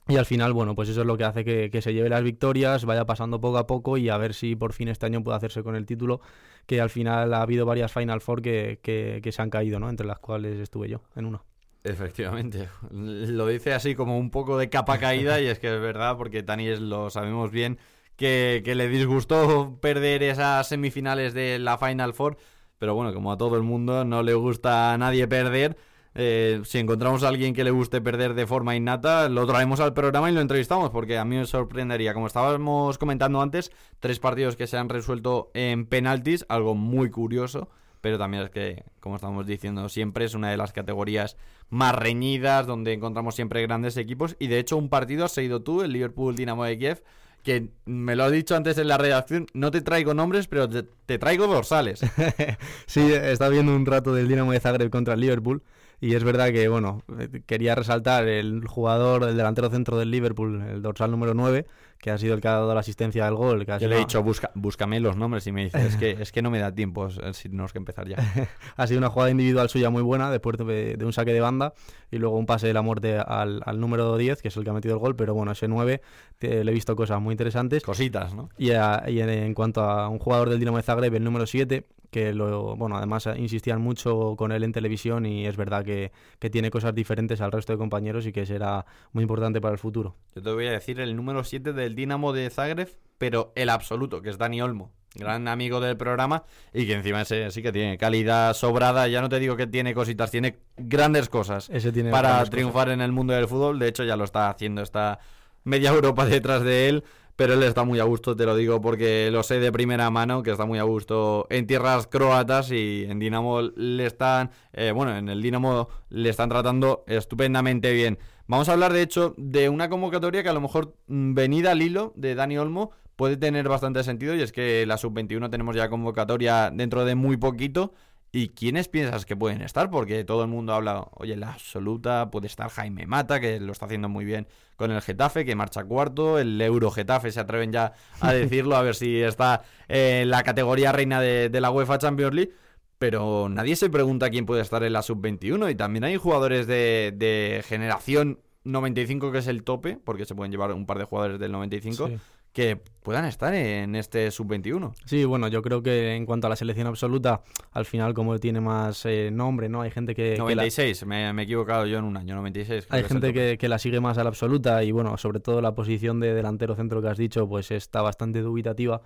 y 0.08 0.18
al 0.18 0.26
final, 0.26 0.52
bueno, 0.52 0.76
pues 0.76 0.90
eso 0.90 1.02
es 1.02 1.08
lo 1.08 1.18
que 1.18 1.24
hace 1.24 1.46
que, 1.46 1.82
se 1.82 1.94
lleve 1.94 2.10
las 2.10 2.24
victorias, 2.24 2.84
vaya 2.84 3.06
pasando 3.06 3.40
poco 3.40 3.58
a 3.58 3.68
poco 3.68 3.98
y 3.98 4.10
a 4.10 4.18
ver 4.18 4.34
si 4.34 4.56
por 4.56 4.74
fin 4.74 4.90
este 4.90 5.06
año 5.06 5.24
puede 5.24 5.38
hacerse 5.38 5.64
con 5.64 5.76
el 5.76 5.86
título, 5.86 6.20
que 6.66 6.82
al 6.82 6.90
final 6.90 7.34
ha 7.34 7.42
habido 7.42 7.66
varias 7.66 7.92
Final 7.92 8.20
Four 8.20 8.42
que, 8.42 8.80
que, 8.82 9.32
se 9.32 9.42
han 9.42 9.50
caído, 9.50 9.80
¿no? 9.80 9.90
Entre 9.90 10.06
las 10.06 10.20
cuales 10.20 10.60
estuve 10.60 10.90
yo, 10.90 11.02
en 11.16 11.26
uno. 11.26 11.46
Efectivamente, 11.86 12.68
lo 12.92 13.48
dice 13.48 13.74
así 13.74 13.96
como 13.96 14.18
un 14.18 14.30
poco 14.30 14.58
de 14.58 14.70
capa 14.70 14.98
caída 14.98 15.40
y 15.40 15.48
es 15.48 15.60
que 15.60 15.74
es 15.74 15.82
verdad 15.82 16.18
porque 16.18 16.44
Tani 16.44 16.76
lo 16.76 17.10
sabemos 17.10 17.52
bien 17.52 17.78
que, 18.18 18.62
que 18.66 18.76
le 18.76 18.90
disgustó 18.90 19.78
perder 19.82 20.24
esas 20.24 20.68
semifinales 20.68 21.34
de 21.34 21.60
la 21.60 21.78
Final 21.78 22.14
Four, 22.14 22.38
pero 22.78 22.94
bueno, 22.94 23.14
como 23.14 23.32
a 23.32 23.38
todo 23.38 23.56
el 23.56 23.64
mundo 23.64 24.04
no 24.04 24.22
le 24.22 24.34
gusta 24.34 24.94
a 24.94 24.98
nadie 24.98 25.28
perder, 25.30 25.78
eh, 26.16 26.62
si 26.64 26.78
encontramos 26.78 27.24
a 27.24 27.28
alguien 27.28 27.54
que 27.54 27.64
le 27.64 27.72
guste 27.72 28.00
perder 28.00 28.36
de 28.36 28.46
forma 28.46 28.76
innata, 28.76 29.30
lo 29.30 29.48
traemos 29.48 29.80
al 29.80 29.94
programa 29.94 30.30
y 30.30 30.34
lo 30.34 30.42
entrevistamos, 30.42 30.92
porque 30.92 31.18
a 31.18 31.26
mí 31.26 31.38
me 31.38 31.46
sorprendería. 31.46 32.14
Como 32.14 32.28
estábamos 32.28 32.98
comentando 32.98 33.42
antes, 33.42 33.72
tres 34.00 34.20
partidos 34.20 34.56
que 34.56 34.68
se 34.68 34.78
han 34.78 34.90
resuelto 34.90 35.50
en 35.54 35.86
penaltis, 35.86 36.46
algo 36.50 36.76
muy 36.76 37.10
curioso, 37.10 37.70
pero 38.02 38.20
también 38.20 38.44
es 38.44 38.50
que, 38.52 38.84
como 39.00 39.16
estamos 39.16 39.48
diciendo 39.48 39.90
siempre, 39.90 40.26
es 40.26 40.36
una 40.36 40.52
de 40.52 40.58
las 40.58 40.72
categorías 40.72 41.36
más 41.70 41.96
reñidas, 41.96 42.68
donde 42.68 42.94
encontramos 42.94 43.34
siempre 43.34 43.62
grandes 43.64 43.98
equipos, 43.98 44.36
y 44.38 44.48
de 44.48 44.60
hecho 44.60 44.78
un 44.78 44.90
partido 44.90 45.26
has 45.26 45.32
seguido 45.32 45.64
tú, 45.64 45.82
el 45.82 45.94
Liverpool 45.94 46.36
Dinamo 46.36 46.64
de 46.64 46.78
Kiev, 46.78 47.04
que 47.42 47.70
me 47.86 48.16
lo 48.16 48.24
has 48.24 48.32
dicho 48.32 48.56
antes 48.56 48.78
en 48.78 48.88
la 48.88 48.98
redacción, 48.98 49.48
no 49.54 49.72
te 49.72 49.82
traigo 49.82 50.14
nombres, 50.14 50.48
pero 50.48 50.70
te, 50.70 50.84
te 50.84 51.18
traigo 51.18 51.48
dorsales. 51.48 52.02
sí, 52.86 53.12
estado 53.12 53.52
viendo 53.52 53.76
un 53.76 53.86
rato 53.86 54.14
del 54.14 54.28
Dinamo 54.28 54.52
de 54.52 54.60
Zagreb 54.60 54.90
contra 54.92 55.16
el 55.16 55.22
Liverpool 55.22 55.64
y 56.04 56.16
es 56.16 56.26
verdad 56.26 56.52
que, 56.52 56.68
bueno, 56.68 57.02
quería 57.46 57.76
resaltar 57.76 58.28
el 58.28 58.68
jugador, 58.68 59.24
el 59.24 59.38
delantero 59.38 59.70
centro 59.70 59.98
del 59.98 60.12
Liverpool, 60.12 60.62
el 60.62 60.82
dorsal 60.82 61.10
número 61.10 61.34
9, 61.34 61.66
que 61.98 62.12
ha 62.12 62.18
sido 62.18 62.34
el 62.34 62.42
que 62.42 62.50
ha 62.50 62.56
dado 62.56 62.74
la 62.74 62.82
asistencia 62.82 63.26
al 63.26 63.36
gol. 63.36 63.66
Que 63.66 63.80
Yo 63.80 63.88
le 63.88 63.96
he 63.96 64.00
dicho, 64.00 64.22
busca, 64.22 64.52
búscame 64.54 65.00
los 65.00 65.16
nombres 65.16 65.48
y 65.48 65.54
me 65.54 65.64
dice, 65.64 65.88
es 65.88 65.96
que, 65.96 66.12
es 66.20 66.34
que 66.34 66.42
no 66.42 66.52
me 66.52 66.60
da 66.60 66.76
tiempo, 66.76 67.10
si 67.10 67.48
tenemos 67.48 67.72
que 67.72 67.78
empezar 67.78 68.06
ya. 68.10 68.18
ha 68.76 68.86
sido 68.86 68.98
una 68.98 69.08
jugada 69.08 69.32
individual 69.32 69.70
suya 69.70 69.90
muy 69.90 70.02
buena, 70.02 70.30
después 70.30 70.58
de, 70.58 70.98
un 71.06 71.14
saque 71.14 71.32
de 71.32 71.40
banda 71.40 71.74
y 72.12 72.18
luego 72.18 72.38
un 72.38 72.48
pase 72.48 72.68
de 72.68 72.74
la 72.74 72.82
muerte 72.82 73.18
al, 73.18 73.62
al, 73.66 73.80
número 73.80 74.18
10, 74.18 74.42
que 74.42 74.50
es 74.50 74.58
el 74.58 74.66
que 74.66 74.72
ha 74.72 74.74
metido 74.74 74.96
el 74.96 75.00
gol, 75.00 75.16
pero 75.16 75.34
bueno, 75.34 75.54
ese 75.54 75.70
9 75.70 76.02
le 76.42 76.60
he 76.60 76.74
visto 76.74 76.98
cosas 76.98 77.22
muy 77.22 77.32
interesantes. 77.32 77.82
Cositas, 77.82 78.34
¿no? 78.34 78.50
Y, 78.58 78.72
y 78.72 79.22
en, 79.22 79.30
en, 79.30 79.54
cuanto 79.54 79.84
a 79.84 80.10
un 80.10 80.20
jugador 80.20 80.50
del 80.50 80.60
Dinamo 80.60 80.76
de 80.76 80.84
Zagreb, 80.84 81.16
el 81.16 81.24
número 81.24 81.46
7, 81.46 81.88
que 82.14 82.32
lo, 82.32 82.78
bueno, 82.78 82.96
además 82.96 83.28
insistían 83.36 83.82
mucho 83.82 84.36
con 84.38 84.52
él 84.52 84.64
en 84.64 84.72
televisión 84.72 85.26
y 85.26 85.48
es 85.48 85.58
verdad 85.58 85.84
que, 85.84 86.12
tiene 86.52 86.70
cosas 86.70 86.94
diferentes 86.94 87.42
al 87.42 87.52
resto 87.52 87.74
de 87.74 87.78
compañeros 87.78 88.26
y 88.28 88.32
que 88.32 88.46
será 88.46 88.86
muy 89.12 89.24
importante 89.24 89.60
para 89.60 89.74
el 89.74 89.80
futuro. 89.80 90.16
Yo 90.36 90.44
te 90.44 90.52
voy 90.52 90.68
a 90.68 90.72
decir 90.72 91.00
el 91.00 91.16
número 91.16 91.44
7 91.44 91.74
del 91.74 91.96
Dinamo 91.96 92.32
de 92.32 92.50
Zagreb, 92.52 92.90
pero 93.18 93.52
el 93.56 93.70
absoluto, 93.70 94.22
que 94.22 94.30
es 94.30 94.38
Dani 94.38 94.62
Olmo, 94.62 94.92
gran 95.16 95.48
amigo 95.48 95.80
del 95.80 95.98
programa 95.98 96.44
y 96.72 96.86
que 96.86 96.94
encima 96.94 97.22
ese 97.22 97.50
sí 97.50 97.64
que 97.64 97.72
tiene 97.72 97.98
calidad 97.98 98.54
sobrada, 98.54 99.08
ya 99.08 99.22
no 99.22 99.30
te 99.30 99.40
digo 99.40 99.58
que 99.58 99.66
tiene 99.66 99.96
cositas, 99.96 100.30
tiene 100.30 100.60
grandes 100.78 101.30
cosas 101.30 101.70
ese 101.72 101.92
tiene 101.92 102.12
para 102.12 102.44
triunfar 102.46 102.90
en 102.90 103.02
el 103.02 103.12
mundo 103.12 103.34
del 103.34 103.48
fútbol, 103.48 103.80
de 103.80 103.88
hecho 103.88 104.04
ya 104.04 104.16
lo 104.16 104.24
está 104.24 104.50
haciendo, 104.50 104.82
está 104.82 105.20
media 105.64 105.90
Europa 105.90 106.26
detrás 106.26 106.64
de 106.64 106.90
él 106.90 107.04
pero 107.36 107.54
él 107.54 107.64
está 107.64 107.84
muy 107.84 108.00
a 108.00 108.04
gusto, 108.04 108.36
te 108.36 108.46
lo 108.46 108.56
digo 108.56 108.82
porque 108.82 109.30
lo 109.32 109.44
sé 109.44 109.60
de 109.60 109.72
primera 109.72 110.10
mano, 110.10 110.44
que 110.44 110.52
está 110.52 110.66
muy 110.66 110.80
a 110.80 110.84
gusto 110.84 111.48
en 111.50 111.68
tierras 111.68 112.08
croatas 112.08 112.72
y 112.72 113.06
en 113.10 113.20
Dinamo 113.20 113.62
le 113.62 114.06
están, 114.06 114.52
eh, 114.74 114.92
bueno, 114.92 115.16
en 115.18 115.30
el 115.30 115.42
Dinamo 115.42 115.90
le 116.10 116.30
están 116.30 116.50
tratando 116.50 117.04
estupendamente 117.08 117.92
bien. 117.92 118.20
Vamos 118.46 118.70
a 118.70 118.74
hablar 118.74 118.94
de 118.94 119.02
hecho 119.02 119.34
de 119.38 119.70
una 119.70 119.90
convocatoria 119.90 120.44
que 120.44 120.50
a 120.50 120.54
lo 120.54 120.62
mejor 120.62 120.96
mm, 121.08 121.34
venida 121.34 121.72
al 121.72 121.82
hilo 121.82 122.14
de 122.16 122.36
Dani 122.36 122.58
Olmo 122.58 122.92
puede 123.16 123.38
tener 123.38 123.70
bastante 123.70 124.04
sentido 124.04 124.36
y 124.36 124.42
es 124.42 124.52
que 124.52 124.86
la 124.86 124.98
sub-21 124.98 125.50
tenemos 125.50 125.76
ya 125.76 125.90
convocatoria 125.90 126.72
dentro 126.72 127.06
de 127.06 127.16
muy 127.16 127.38
poquito. 127.38 127.94
¿Y 128.36 128.50
quiénes 128.50 128.88
piensas 128.88 129.28
que 129.28 129.36
pueden 129.36 129.62
estar? 129.62 129.92
Porque 129.92 130.24
todo 130.24 130.42
el 130.42 130.50
mundo 130.50 130.74
habla, 130.74 131.08
oye, 131.12 131.36
la 131.36 131.54
absoluta 131.54 132.32
puede 132.32 132.48
estar 132.48 132.68
Jaime 132.68 133.06
Mata, 133.06 133.40
que 133.40 133.60
lo 133.60 133.72
está 133.72 133.86
haciendo 133.86 134.10
muy 134.10 134.26
bien 134.26 134.48
con 134.76 134.90
el 134.90 135.04
Getafe, 135.04 135.46
que 135.46 135.56
marcha 135.56 135.84
cuarto, 135.84 136.40
el 136.40 136.60
Euro 136.60 136.90
Getafe, 136.90 137.32
se 137.32 137.40
atreven 137.40 137.72
ya 137.72 137.94
a 138.22 138.34
decirlo, 138.34 138.76
a 138.76 138.82
ver 138.82 138.96
si 138.96 139.22
está 139.22 139.62
en 139.88 140.32
la 140.32 140.42
categoría 140.42 140.92
reina 140.92 141.22
de, 141.22 141.62
la 141.62 141.70
UEFA 141.70 142.00
Champions 142.00 142.34
League. 142.34 142.54
Pero 142.98 143.50
nadie 143.50 143.76
se 143.76 143.92
pregunta 143.92 144.32
quién 144.32 144.48
puede 144.48 144.64
estar 144.64 144.84
en 144.84 144.94
la 144.94 145.04
sub-21 145.04 145.70
y 145.70 145.76
también 145.76 146.04
hay 146.04 146.18
jugadores 146.18 146.66
de, 146.66 147.14
de 147.16 147.64
generación 147.68 148.40
95 148.64 149.32
que 149.32 149.38
es 149.38 149.48
el 149.48 149.64
tope, 149.64 150.00
porque 150.04 150.26
se 150.26 150.34
pueden 150.34 150.52
llevar 150.52 150.72
un 150.72 150.88
par 150.88 150.98
de 150.98 151.04
jugadores 151.04 151.40
del 151.40 151.52
95, 151.52 152.10
que 152.54 152.80
puedan 153.02 153.26
estar 153.26 153.54
en 153.54 153.96
este 153.96 154.32
sub-21. 154.32 154.94
Sí, 155.06 155.26
bueno, 155.26 155.48
yo 155.50 155.62
creo 155.62 155.82
que 155.82 156.16
en 156.16 156.26
cuanto 156.26 156.48
a 156.48 156.50
la 156.50 156.56
selección 156.56 156.88
absoluta, 156.88 157.42
al 157.72 157.86
final 157.86 158.14
como 158.14 158.40
tiene 158.40 158.62
más 158.62 159.06
eh, 159.06 159.30
nombre, 159.32 159.68
¿no? 159.68 159.82
Hay 159.82 159.92
gente 159.92 160.16
que... 160.16 160.38
96, 160.38 161.06
me, 161.06 161.30
he 161.30 161.42
equivocado 161.42 161.86
yo 161.86 161.98
en 161.98 162.06
un 162.06 162.16
año, 162.16 162.36
96. 162.36 162.88
Hay 162.90 163.04
gente 163.04 163.34
que, 163.34 163.58
que, 163.58 163.68
la 163.68 163.80
sigue 163.80 164.00
más 164.00 164.18
a 164.18 164.24
la 164.24 164.30
absoluta 164.30 164.84
y 164.84 164.92
bueno, 164.92 165.18
sobre 165.18 165.40
todo 165.40 165.62
la 165.62 165.76
posición 165.76 166.20
de 166.20 166.34
delantero 166.34 166.76
centro 166.76 167.02
que 167.02 167.10
has 167.10 167.18
dicho, 167.18 167.48
pues 167.50 167.72
está 167.72 168.02
bastante 168.02 168.42
dubitativa 168.42 169.02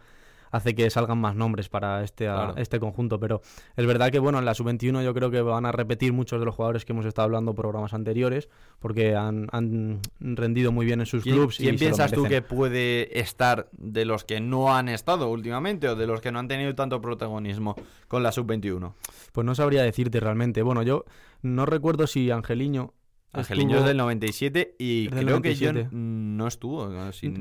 hace 0.51 0.75
que 0.75 0.89
salgan 0.89 1.17
más 1.17 1.36
nombres 1.36 1.69
para 1.69 2.03
este, 2.03 2.29
este 2.57 2.79
conjunto. 2.79 3.19
Pero 3.19 3.41
es 3.75 3.86
verdad 3.86 4.12
que, 4.12 4.19
bueno, 4.19 4.39
en 4.39 4.45
la 4.45 4.53
sub-21 4.53 5.03
yo 5.03 5.13
creo 5.13 5.31
que 5.31 5.41
van 5.41 5.65
a 5.65 5.71
repetir 5.71 6.13
muchos 6.13 6.39
de 6.39 6.45
los 6.45 6.55
jugadores 6.55 6.86
que 6.86 6.93
hemos 6.93 7.05
estado 7.05 7.25
hablando 7.25 7.53
programas 7.53 7.93
anteriores, 7.93 8.49
porque 8.79 9.15
han, 9.15 9.47
rendido 10.19 10.71
muy 10.71 10.86
bien 10.86 10.99
en 10.99 11.05
sus 11.05 11.23
clubes. 11.23 11.57
¿Quién 11.57 11.77
piensas 11.77 12.12
tú 12.12 12.23
que 12.23 12.41
puede 12.41 13.19
estar 13.19 13.69
de 13.71 14.05
los 14.05 14.23
que 14.23 14.39
no 14.39 14.75
han 14.75 14.89
estado 14.89 15.29
últimamente 15.29 15.89
o 15.89 15.95
de 15.95 16.07
los 16.07 16.21
que 16.21 16.31
no 16.31 16.39
han 16.39 16.47
tenido 16.47 16.75
tanto 16.75 17.01
protagonismo 17.01 17.75
con 18.07 18.23
la 18.23 18.31
sub-21? 18.31 18.93
Pues 19.31 19.45
no 19.45 19.55
sabría 19.55 19.83
decirte 19.83 20.19
realmente. 20.19 20.62
Bueno, 20.62 20.83
yo 20.83 21.05
no 21.41 21.65
recuerdo 21.65 22.07
si 22.07 22.31
Angeliño 22.31 22.93
Angeliño 23.34 23.80
es 23.80 23.86
del 23.86 23.98
97 23.98 24.76
y 24.80 25.10
creo 25.10 25.42
que 25.42 25.56
yo 25.56 25.72
no 25.92 26.48
estuvo. 26.48 26.90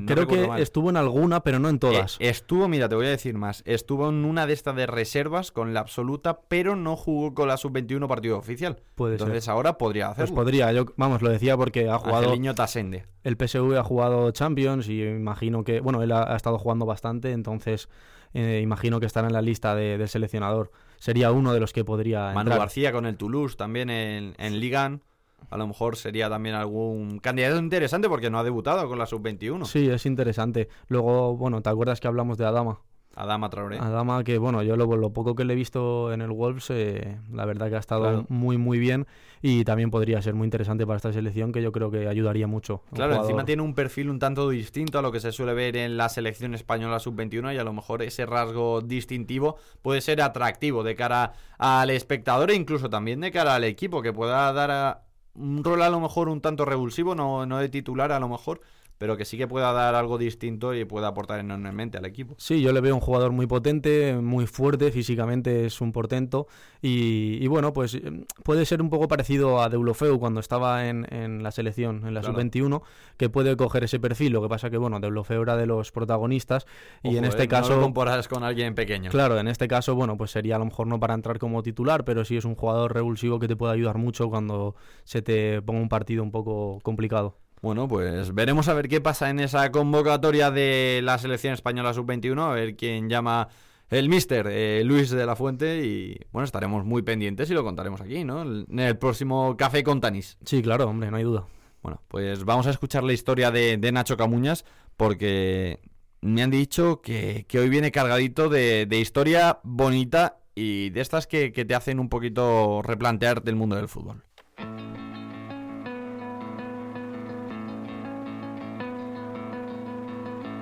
creo 0.05 0.27
que 0.27 0.61
estuvo 0.61 0.89
en 0.89 0.97
alguna, 0.97 1.41
pero 1.43 1.59
no 1.59 1.69
en 1.69 1.79
todas. 1.79 2.17
Eh, 2.19 2.29
estuvo, 2.29 2.67
mira, 2.67 2.89
te 2.89 2.95
voy 2.95 3.07
a 3.07 3.09
decir 3.09 3.37
más. 3.37 3.63
Estuvo 3.65 4.09
en 4.09 4.25
una 4.25 4.45
de 4.45 4.53
estas 4.53 4.75
de 4.75 4.85
reservas 4.85 5.51
con 5.51 5.73
la 5.73 5.79
absoluta, 5.79 6.41
pero 6.47 6.75
no 6.75 6.95
jugó 6.95 7.33
con 7.33 7.47
la 7.47 7.57
sub-21 7.57 8.07
partido 8.07 8.37
oficial. 8.37 8.81
Puede 8.95 9.13
Entonces 9.13 9.47
ahora 9.47 9.77
podría 9.77 10.09
hacerlo. 10.09 10.35
Pues 10.35 10.45
podría, 10.45 10.71
yo, 10.71 10.85
vamos, 10.97 11.21
lo 11.21 11.29
decía 11.29 11.57
porque 11.57 11.89
ha 11.89 11.97
jugado. 11.97 12.25
Angeliño 12.25 12.53
Tasende. 12.53 13.05
El 13.23 13.35
PSV 13.35 13.77
ha 13.77 13.83
jugado 13.83 14.31
Champions 14.31 14.87
y 14.89 15.03
imagino 15.03 15.63
que, 15.63 15.79
bueno, 15.79 16.03
él 16.03 16.11
ha, 16.11 16.35
estado 16.35 16.57
jugando 16.57 16.85
bastante, 16.85 17.31
entonces 17.31 17.89
eh, 18.33 18.59
imagino 18.61 18.99
que 18.99 19.05
estará 19.05 19.27
en 19.27 19.33
la 19.33 19.41
lista 19.41 19.75
del 19.75 20.07
seleccionador. 20.07 20.71
Sería 20.97 21.31
uno 21.31 21.53
de 21.53 21.59
los 21.59 21.73
que 21.73 21.83
podría. 21.83 22.31
Manu 22.33 22.51
García 22.51 22.91
con 22.91 23.05
el 23.05 23.17
Toulouse 23.17 23.55
también 23.55 23.89
en, 23.89 24.35
en 24.37 24.59
Ligan. 24.59 25.01
A 25.49 25.57
lo 25.57 25.67
mejor 25.67 25.95
sería 25.95 26.29
también 26.29 26.55
algún 26.55 27.19
candidato 27.19 27.57
interesante 27.57 28.09
porque 28.09 28.29
no 28.29 28.39
ha 28.39 28.43
debutado 28.43 28.87
con 28.87 28.99
la 28.99 29.05
sub-21. 29.05 29.65
Sí, 29.65 29.89
es 29.89 30.05
interesante. 30.05 30.67
Luego, 30.87 31.37
bueno, 31.37 31.61
¿te 31.61 31.69
acuerdas 31.69 31.99
que 31.99 32.07
hablamos 32.07 32.37
de 32.37 32.45
Adama? 32.45 32.79
Adama 33.17 33.49
Traoré. 33.49 33.79
Adama, 33.79 34.23
que 34.23 34.37
bueno, 34.37 34.61
yo 34.61 34.75
lo, 34.75 34.95
lo 34.95 35.11
poco 35.11 35.33
que 35.33 35.43
le 35.43 35.53
he 35.53 35.55
visto 35.55 36.13
en 36.13 36.21
el 36.21 36.29
Wolves, 36.29 36.69
eh, 36.69 37.17
la 37.33 37.45
verdad 37.45 37.67
que 37.69 37.75
ha 37.75 37.79
estado 37.79 38.25
muy, 38.29 38.57
muy 38.57 38.77
bien 38.77 39.07
y 39.41 39.63
también 39.63 39.89
podría 39.89 40.21
ser 40.21 40.35
muy 40.35 40.45
interesante 40.45 40.85
para 40.85 40.97
esta 40.97 41.11
selección 41.11 41.51
que 41.51 41.63
yo 41.63 41.71
creo 41.71 41.89
que 41.89 42.07
ayudaría 42.07 42.45
mucho. 42.45 42.83
Claro, 42.93 43.15
encima 43.15 43.43
tiene 43.43 43.63
un 43.63 43.73
perfil 43.73 44.11
un 44.11 44.19
tanto 44.19 44.49
distinto 44.49 44.99
a 44.99 45.01
lo 45.01 45.11
que 45.11 45.19
se 45.19 45.31
suele 45.31 45.55
ver 45.55 45.77
en 45.77 45.97
la 45.97 46.09
selección 46.09 46.53
española 46.53 46.99
sub-21 46.99 47.55
y 47.55 47.57
a 47.57 47.63
lo 47.63 47.73
mejor 47.73 48.03
ese 48.03 48.27
rasgo 48.27 48.81
distintivo 48.81 49.57
puede 49.81 50.01
ser 50.01 50.21
atractivo 50.21 50.83
de 50.83 50.95
cara 50.95 51.33
al 51.57 51.89
espectador 51.89 52.51
e 52.51 52.55
incluso 52.55 52.87
también 52.87 53.19
de 53.21 53.31
cara 53.31 53.55
al 53.55 53.63
equipo 53.63 54.03
que 54.03 54.13
pueda 54.13 54.53
dar 54.53 55.06
un 55.37 55.63
rol 55.63 55.81
a 55.81 55.89
lo 55.89 55.99
mejor 55.99 56.29
un 56.29 56.41
tanto 56.41 56.65
revulsivo, 56.65 57.15
no, 57.15 57.45
no 57.45 57.59
de 57.59 57.69
titular 57.69 58.11
a 58.11 58.19
lo 58.19 58.27
mejor, 58.27 58.61
pero 58.97 59.17
que 59.17 59.25
sí 59.25 59.37
que 59.37 59.47
pueda 59.47 59.71
dar 59.73 59.95
algo 59.95 60.17
distinto 60.17 60.73
y 60.73 60.85
pueda 60.85 61.07
aportar 61.07 61.39
enormemente 61.39 61.97
al 61.97 62.05
equipo. 62.05 62.35
Sí, 62.37 62.61
yo 62.61 62.71
le 62.71 62.81
veo 62.81 62.95
un 62.95 63.01
jugador 63.01 63.31
muy 63.31 63.47
potente, 63.47 64.15
muy 64.15 64.47
fuerte, 64.47 64.91
físicamente 64.91 65.65
es 65.65 65.81
un 65.81 65.91
portento 65.91 66.47
y, 66.81 67.45
bueno, 67.47 67.73
pues 67.73 67.95
em, 67.95 68.25
puede 68.43 68.65
ser 68.65 68.81
un 68.81 68.89
poco 68.89 69.07
parecido 69.07 69.61
a 69.61 69.69
Deulofeu 69.69 70.19
cuando 70.19 70.39
estaba 70.39 70.87
en, 70.87 71.43
la 71.43 71.51
selección, 71.51 72.07
en 72.07 72.13
la 72.13 72.23
sub-21, 72.23 72.81
que 73.17 73.29
puede 73.29 73.55
coger 73.55 73.83
ese 73.83 73.99
perfil, 73.99 74.33
lo 74.33 74.41
que 74.41 74.49
pasa 74.49 74.69
que 74.69 74.77
bueno, 74.77 74.99
Deulofeu 74.99 75.41
era 75.41 75.57
de 75.57 75.65
los 75.65 75.91
protagonistas 75.91 76.65
y 77.03 77.17
en 77.17 77.25
este 77.25 77.43
eh, 77.43 77.47
caso... 77.47 77.75
No 77.75 77.81
comparas 77.81 78.27
con 78.27 78.43
alguien 78.43 78.75
pequeño. 78.75 79.11
Claro, 79.11 79.39
en 79.39 79.47
este 79.47 79.67
caso, 79.67 79.95
bueno, 79.95 80.17
pues 80.17 80.31
sería 80.31 80.55
a 80.55 80.59
lo 80.59 80.65
mejor 80.65 80.87
no 80.87 80.99
para 80.99 81.13
entrar 81.13 81.39
como 81.39 81.63
titular, 81.63 82.05
pero 82.05 82.25
sí 82.25 82.37
es 82.37 82.45
un 82.45 82.55
jugador 82.55 82.93
revulsivo 82.93 83.39
que 83.39 83.47
te 83.47 83.55
puede 83.55 83.73
ayudar 83.73 83.97
mucho 83.97 84.29
cuando 84.29 84.75
se 85.03 85.21
te 85.21 85.61
ponga 85.61 85.81
un 85.81 85.89
partido 85.89 86.23
un 86.23 86.31
poco 86.31 86.79
complicado. 86.83 87.37
Bueno, 87.61 87.87
pues 87.87 88.33
veremos 88.33 88.67
a 88.67 88.73
ver 88.73 88.87
qué 88.87 89.01
pasa 89.01 89.29
en 89.29 89.39
esa 89.39 89.71
convocatoria 89.71 90.51
de 90.51 91.01
la 91.03 91.17
selección 91.17 91.53
española 91.53 91.93
sub-21, 91.93 92.39
a 92.39 92.53
ver 92.53 92.75
quién 92.75 93.09
llama 93.09 93.49
el 93.89 94.09
mister 94.09 94.47
eh, 94.47 94.83
Luis 94.83 95.09
de 95.09 95.25
la 95.25 95.35
Fuente 95.35 95.83
y 95.83 96.19
bueno, 96.31 96.45
estaremos 96.45 96.85
muy 96.85 97.01
pendientes 97.01 97.49
y 97.49 97.53
lo 97.53 97.63
contaremos 97.63 98.01
aquí, 98.01 98.23
¿no? 98.23 98.43
En 98.43 98.79
el 98.79 98.97
próximo 98.97 99.55
Café 99.57 99.83
con 99.83 100.01
Tanis. 100.01 100.37
Sí, 100.45 100.61
claro, 100.61 100.87
hombre, 100.87 101.09
no 101.09 101.17
hay 101.17 101.23
duda. 101.23 101.47
Bueno, 101.81 102.01
pues 102.07 102.43
vamos 102.43 102.67
a 102.67 102.71
escuchar 102.71 103.03
la 103.03 103.13
historia 103.13 103.49
de, 103.49 103.77
Nacho 103.91 104.17
Camuñas 104.17 104.65
porque 104.95 105.79
me 106.21 106.43
han 106.43 106.51
dicho 106.51 107.01
que, 107.01 107.45
hoy 107.53 107.69
viene 107.69 107.91
cargadito 107.91 108.49
de, 108.49 108.87
historia 108.91 109.59
bonita 109.63 110.39
y 110.53 110.89
de 110.91 111.01
estas 111.01 111.25
que, 111.25 111.51
que 111.53 111.65
te 111.65 111.75
hacen 111.75 111.99
un 111.99 112.09
poquito 112.09 112.81
replantearte 112.83 113.49
el 113.49 113.55
mundo 113.55 113.77
del 113.77 113.87
fútbol. 113.87 114.26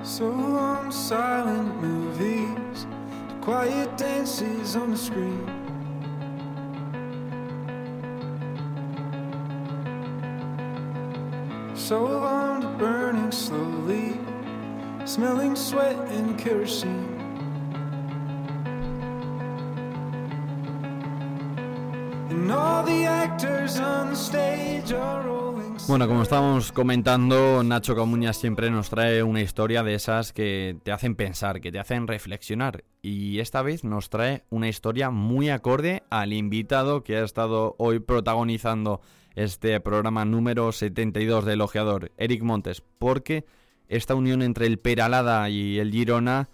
So 0.05 0.29
long 0.29 0.91
silent 0.91 1.81
movies, 1.81 2.85
the 3.27 3.33
quiet 3.41 3.97
dances 3.97 4.75
on 4.75 4.91
the 4.91 4.97
screen. 4.97 5.43
So 11.73 12.03
long 12.03 12.61
to 12.61 12.67
burning 12.77 13.31
slowly, 13.31 14.19
smelling 15.05 15.55
sweat 15.55 15.97
and 16.11 16.37
kerosene. 16.37 17.19
And 22.29 22.51
all 22.51 22.83
the 22.83 23.05
actors 23.05 23.79
on 23.79 24.11
the 24.11 24.15
stage 24.15 24.93
are 24.93 25.27
Bueno, 25.87 26.07
como 26.07 26.23
estábamos 26.23 26.71
comentando, 26.71 27.61
Nacho 27.63 27.95
Camuñas 27.95 28.37
siempre 28.37 28.71
nos 28.71 28.89
trae 28.89 29.21
una 29.21 29.41
historia 29.41 29.83
de 29.83 29.93
esas 29.93 30.33
que 30.33 30.77
te 30.81 30.91
hacen 30.91 31.13
pensar, 31.13 31.61
que 31.61 31.71
te 31.71 31.77
hacen 31.77 32.07
reflexionar. 32.07 32.83
Y 33.03 33.39
esta 33.39 33.61
vez 33.61 33.83
nos 33.83 34.09
trae 34.09 34.45
una 34.49 34.67
historia 34.67 35.11
muy 35.11 35.51
acorde 35.51 36.01
al 36.09 36.33
invitado 36.33 37.03
que 37.03 37.17
ha 37.17 37.23
estado 37.23 37.75
hoy 37.77 37.99
protagonizando 37.99 38.99
este 39.35 39.79
programa 39.79 40.25
número 40.25 40.71
72 40.71 41.45
de 41.45 41.53
Elogiador, 41.53 42.11
Eric 42.17 42.41
Montes, 42.41 42.81
porque 42.97 43.45
esta 43.87 44.15
unión 44.15 44.41
entre 44.41 44.65
el 44.65 44.79
Peralada 44.79 45.47
y 45.51 45.77
el 45.77 45.91
Girona 45.91 46.49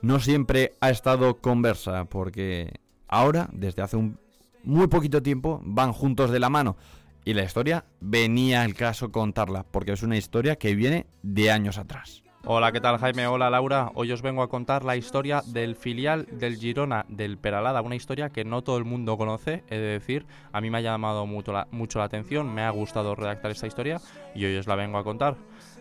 no 0.00 0.18
siempre 0.18 0.72
ha 0.80 0.90
estado 0.90 1.36
conversa, 1.36 2.06
porque 2.06 2.80
ahora, 3.06 3.48
desde 3.52 3.82
hace 3.82 3.96
un 3.96 4.18
muy 4.64 4.88
poquito 4.88 5.22
tiempo, 5.22 5.60
van 5.64 5.92
juntos 5.92 6.32
de 6.32 6.40
la 6.40 6.50
mano. 6.50 6.76
Y 7.24 7.34
la 7.34 7.44
historia 7.44 7.84
venía 8.00 8.64
el 8.64 8.74
caso 8.74 9.12
contarla, 9.12 9.64
porque 9.70 9.92
es 9.92 10.02
una 10.02 10.16
historia 10.16 10.56
que 10.56 10.74
viene 10.74 11.06
de 11.22 11.52
años 11.52 11.78
atrás. 11.78 12.24
Hola, 12.44 12.72
¿qué 12.72 12.80
tal 12.80 12.98
Jaime? 12.98 13.28
Hola 13.28 13.48
Laura. 13.48 13.92
Hoy 13.94 14.10
os 14.10 14.22
vengo 14.22 14.42
a 14.42 14.48
contar 14.48 14.84
la 14.84 14.96
historia 14.96 15.44
del 15.46 15.76
filial 15.76 16.26
del 16.32 16.56
Girona 16.56 17.06
del 17.08 17.38
Peralada, 17.38 17.80
una 17.82 17.94
historia 17.94 18.30
que 18.30 18.44
no 18.44 18.62
todo 18.62 18.78
el 18.78 18.84
mundo 18.84 19.16
conoce, 19.16 19.62
es 19.68 19.80
decir, 19.80 20.26
a 20.50 20.60
mí 20.60 20.68
me 20.68 20.78
ha 20.78 20.80
llamado 20.80 21.24
mucho 21.24 21.52
la, 21.52 21.68
mucho 21.70 22.00
la 22.00 22.06
atención, 22.06 22.52
me 22.52 22.62
ha 22.62 22.70
gustado 22.70 23.14
redactar 23.14 23.52
esta 23.52 23.68
historia 23.68 24.00
y 24.34 24.44
hoy 24.44 24.56
os 24.56 24.66
la 24.66 24.74
vengo 24.74 24.98
a 24.98 25.04
contar. 25.04 25.36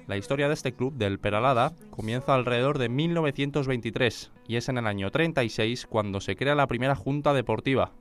La 0.06 0.18
historia 0.18 0.48
de 0.48 0.54
este 0.54 0.74
club 0.74 0.94
del 0.94 1.18
Peralada 1.18 1.74
comienza 1.90 2.36
alrededor 2.36 2.78
de 2.78 2.90
1923 2.90 4.32
y 4.48 4.58
es 4.58 4.70
en 4.70 4.78
el 4.78 4.86
año 4.86 5.10
36 5.10 5.88
cuando 5.88 6.22
se 6.22 6.36
crea 6.36 6.54
la 6.54 6.68
primera 6.68 6.96
junta 6.96 7.34
deportiva, 7.34 7.94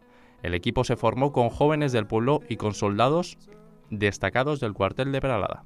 el 0.43 0.55
equipo 0.55 0.85
se 0.85 0.97
formó 0.97 1.33
con 1.33 1.49
jóvenes 1.49 1.93
del 1.93 2.07
pueblo 2.07 2.41
y 2.49 2.57
con 2.57 2.75
soldados 2.75 3.39
destacados 3.91 4.61
del 4.61 4.73
cuartel 4.73 5.13
de 5.13 5.21
Peralada. 5.21 5.65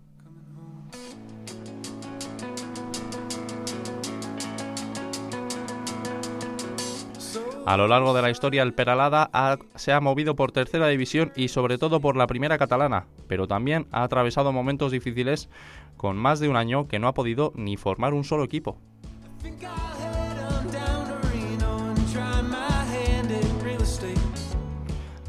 A 7.67 7.79
lo 7.79 7.89
largo 7.89 8.13
de 8.13 8.21
la 8.21 8.29
historia, 8.29 8.63
el 8.63 8.75
Peralada 8.75 9.31
se 9.75 9.93
ha 9.93 10.01
movido 10.01 10.37
por 10.37 10.53
tercera 10.53 10.87
división 10.89 11.33
y 11.35 11.49
sobre 11.49 11.79
todo 11.79 11.99
por 11.99 12.15
la 12.15 12.27
primera 12.27 12.59
catalana, 12.59 13.07
pero 13.27 13.49
también 13.49 13.87
ha 13.91 14.03
atravesado 14.03 14.53
momentos 14.53 14.93
difíciles 14.93 15.49
con 15.97 16.19
más 16.19 16.41
de 16.41 16.51
un 16.51 16.57
año 16.57 16.89
que 16.89 16.99
no 16.99 17.09
ha 17.09 17.15
podido 17.15 17.53
ni 17.57 17.79
formar 17.79 18.13
un 18.13 18.25
solo 18.25 18.45
equipo. 18.45 18.79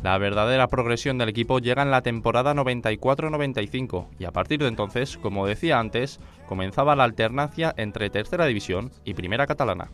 La 0.05 0.19
verdadera 0.19 0.67
progresión 0.67 1.17
del 1.17 1.29
equipo 1.29 1.57
llega 1.57 1.81
en 1.81 1.89
la 1.89 2.03
temporada 2.03 2.53
94-95 2.53 4.05
y 4.19 4.25
a 4.25 4.31
partir 4.31 4.59
de 4.59 4.67
entonces, 4.67 5.17
como 5.17 5.47
decía 5.47 5.79
antes, 5.79 6.19
comenzaba 6.47 6.95
la 6.95 7.05
alternancia 7.05 7.73
entre 7.75 8.11
tercera 8.11 8.45
división 8.45 8.91
y 9.03 9.15
primera 9.15 9.47
catalana. 9.47 9.89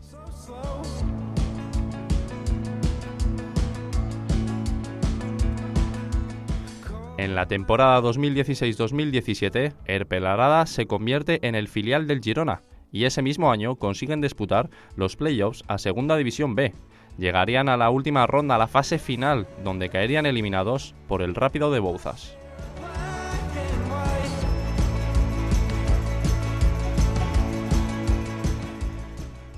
En 7.17 7.33
la 7.33 7.45
temporada 7.45 8.01
2016-2017, 8.01 9.75
Erpelarada 9.85 10.65
se 10.65 10.87
convierte 10.87 11.47
en 11.47 11.55
el 11.55 11.69
filial 11.69 12.05
del 12.07 12.19
Girona 12.19 12.63
y 12.91 13.05
ese 13.05 13.21
mismo 13.21 13.49
año 13.49 13.77
consiguen 13.77 14.19
disputar 14.19 14.69
los 14.97 15.15
playoffs 15.15 15.63
a 15.69 15.77
Segunda 15.77 16.17
División 16.17 16.53
B, 16.53 16.73
llegarían 17.17 17.69
a 17.69 17.77
la 17.77 17.89
última 17.89 18.27
ronda, 18.27 18.55
a 18.55 18.57
la 18.57 18.67
fase 18.67 18.99
final, 18.99 19.47
donde 19.63 19.89
caerían 19.89 20.25
eliminados 20.25 20.95
por 21.07 21.21
el 21.21 21.35
Rápido 21.35 21.71
de 21.71 21.79
Bouzas. 21.79 22.35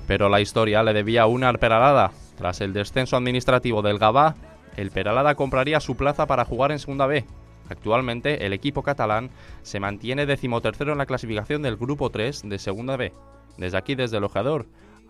Pero 0.06 0.28
la 0.28 0.40
historia 0.40 0.82
le 0.82 0.92
debía 0.92 1.26
una 1.26 1.48
al 1.48 1.58
Peralada. 1.58 2.12
Tras 2.36 2.60
el 2.60 2.72
descenso 2.72 3.16
administrativo 3.16 3.80
del 3.80 3.98
Gabá, 3.98 4.34
el 4.76 4.90
Peralada 4.90 5.34
compraría 5.34 5.80
su 5.80 5.96
plaza 5.96 6.26
para 6.26 6.44
jugar 6.44 6.72
en 6.72 6.78
Segunda 6.78 7.06
B. 7.06 7.24
Actualmente, 7.70 8.44
el 8.44 8.52
equipo 8.52 8.82
catalán 8.82 9.30
se 9.62 9.80
mantiene 9.80 10.26
decimotercero 10.26 10.92
en 10.92 10.98
la 10.98 11.06
clasificación 11.06 11.62
del 11.62 11.76
Grupo 11.76 12.10
3 12.10 12.42
de 12.44 12.58
Segunda 12.58 12.96
B. 12.96 13.12
Desde 13.56 13.78
aquí, 13.78 13.94
desde 13.94 14.18
el 14.18 14.24
Ojeador, 14.24 14.66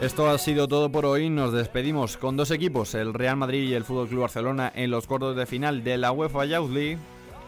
Esto 0.00 0.30
ha 0.30 0.38
sido 0.38 0.68
todo 0.68 0.92
por 0.92 1.04
hoy. 1.06 1.28
Nos 1.28 1.52
despedimos 1.52 2.16
con 2.16 2.36
dos 2.36 2.52
equipos, 2.52 2.94
el 2.94 3.12
Real 3.14 3.36
Madrid 3.36 3.68
y 3.68 3.74
el 3.74 3.82
Fútbol 3.82 4.08
Club 4.08 4.20
Barcelona, 4.20 4.72
en 4.76 4.92
los 4.92 5.08
cuartos 5.08 5.34
de 5.34 5.44
final 5.44 5.82
de 5.82 5.98
la 5.98 6.12
UEFA 6.12 6.44
Youth 6.44 6.70
League. 6.70 6.98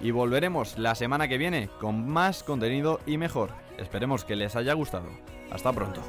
y 0.03 0.13
volveremos 0.13 0.79
la 0.79 0.95
semana 0.95 1.29
que 1.29 1.37
viene 1.37 1.69
con 1.79 2.09
más 2.09 2.43
contenido 2.43 3.01
y 3.07 3.19
mejor. 3.19 3.51
Esperemos 3.79 4.25
que 4.25 4.35
les 4.35 4.57
haya 4.57 4.73
gustado. 4.73 5.11
Hasta 5.51 5.73
pronto. 5.73 6.01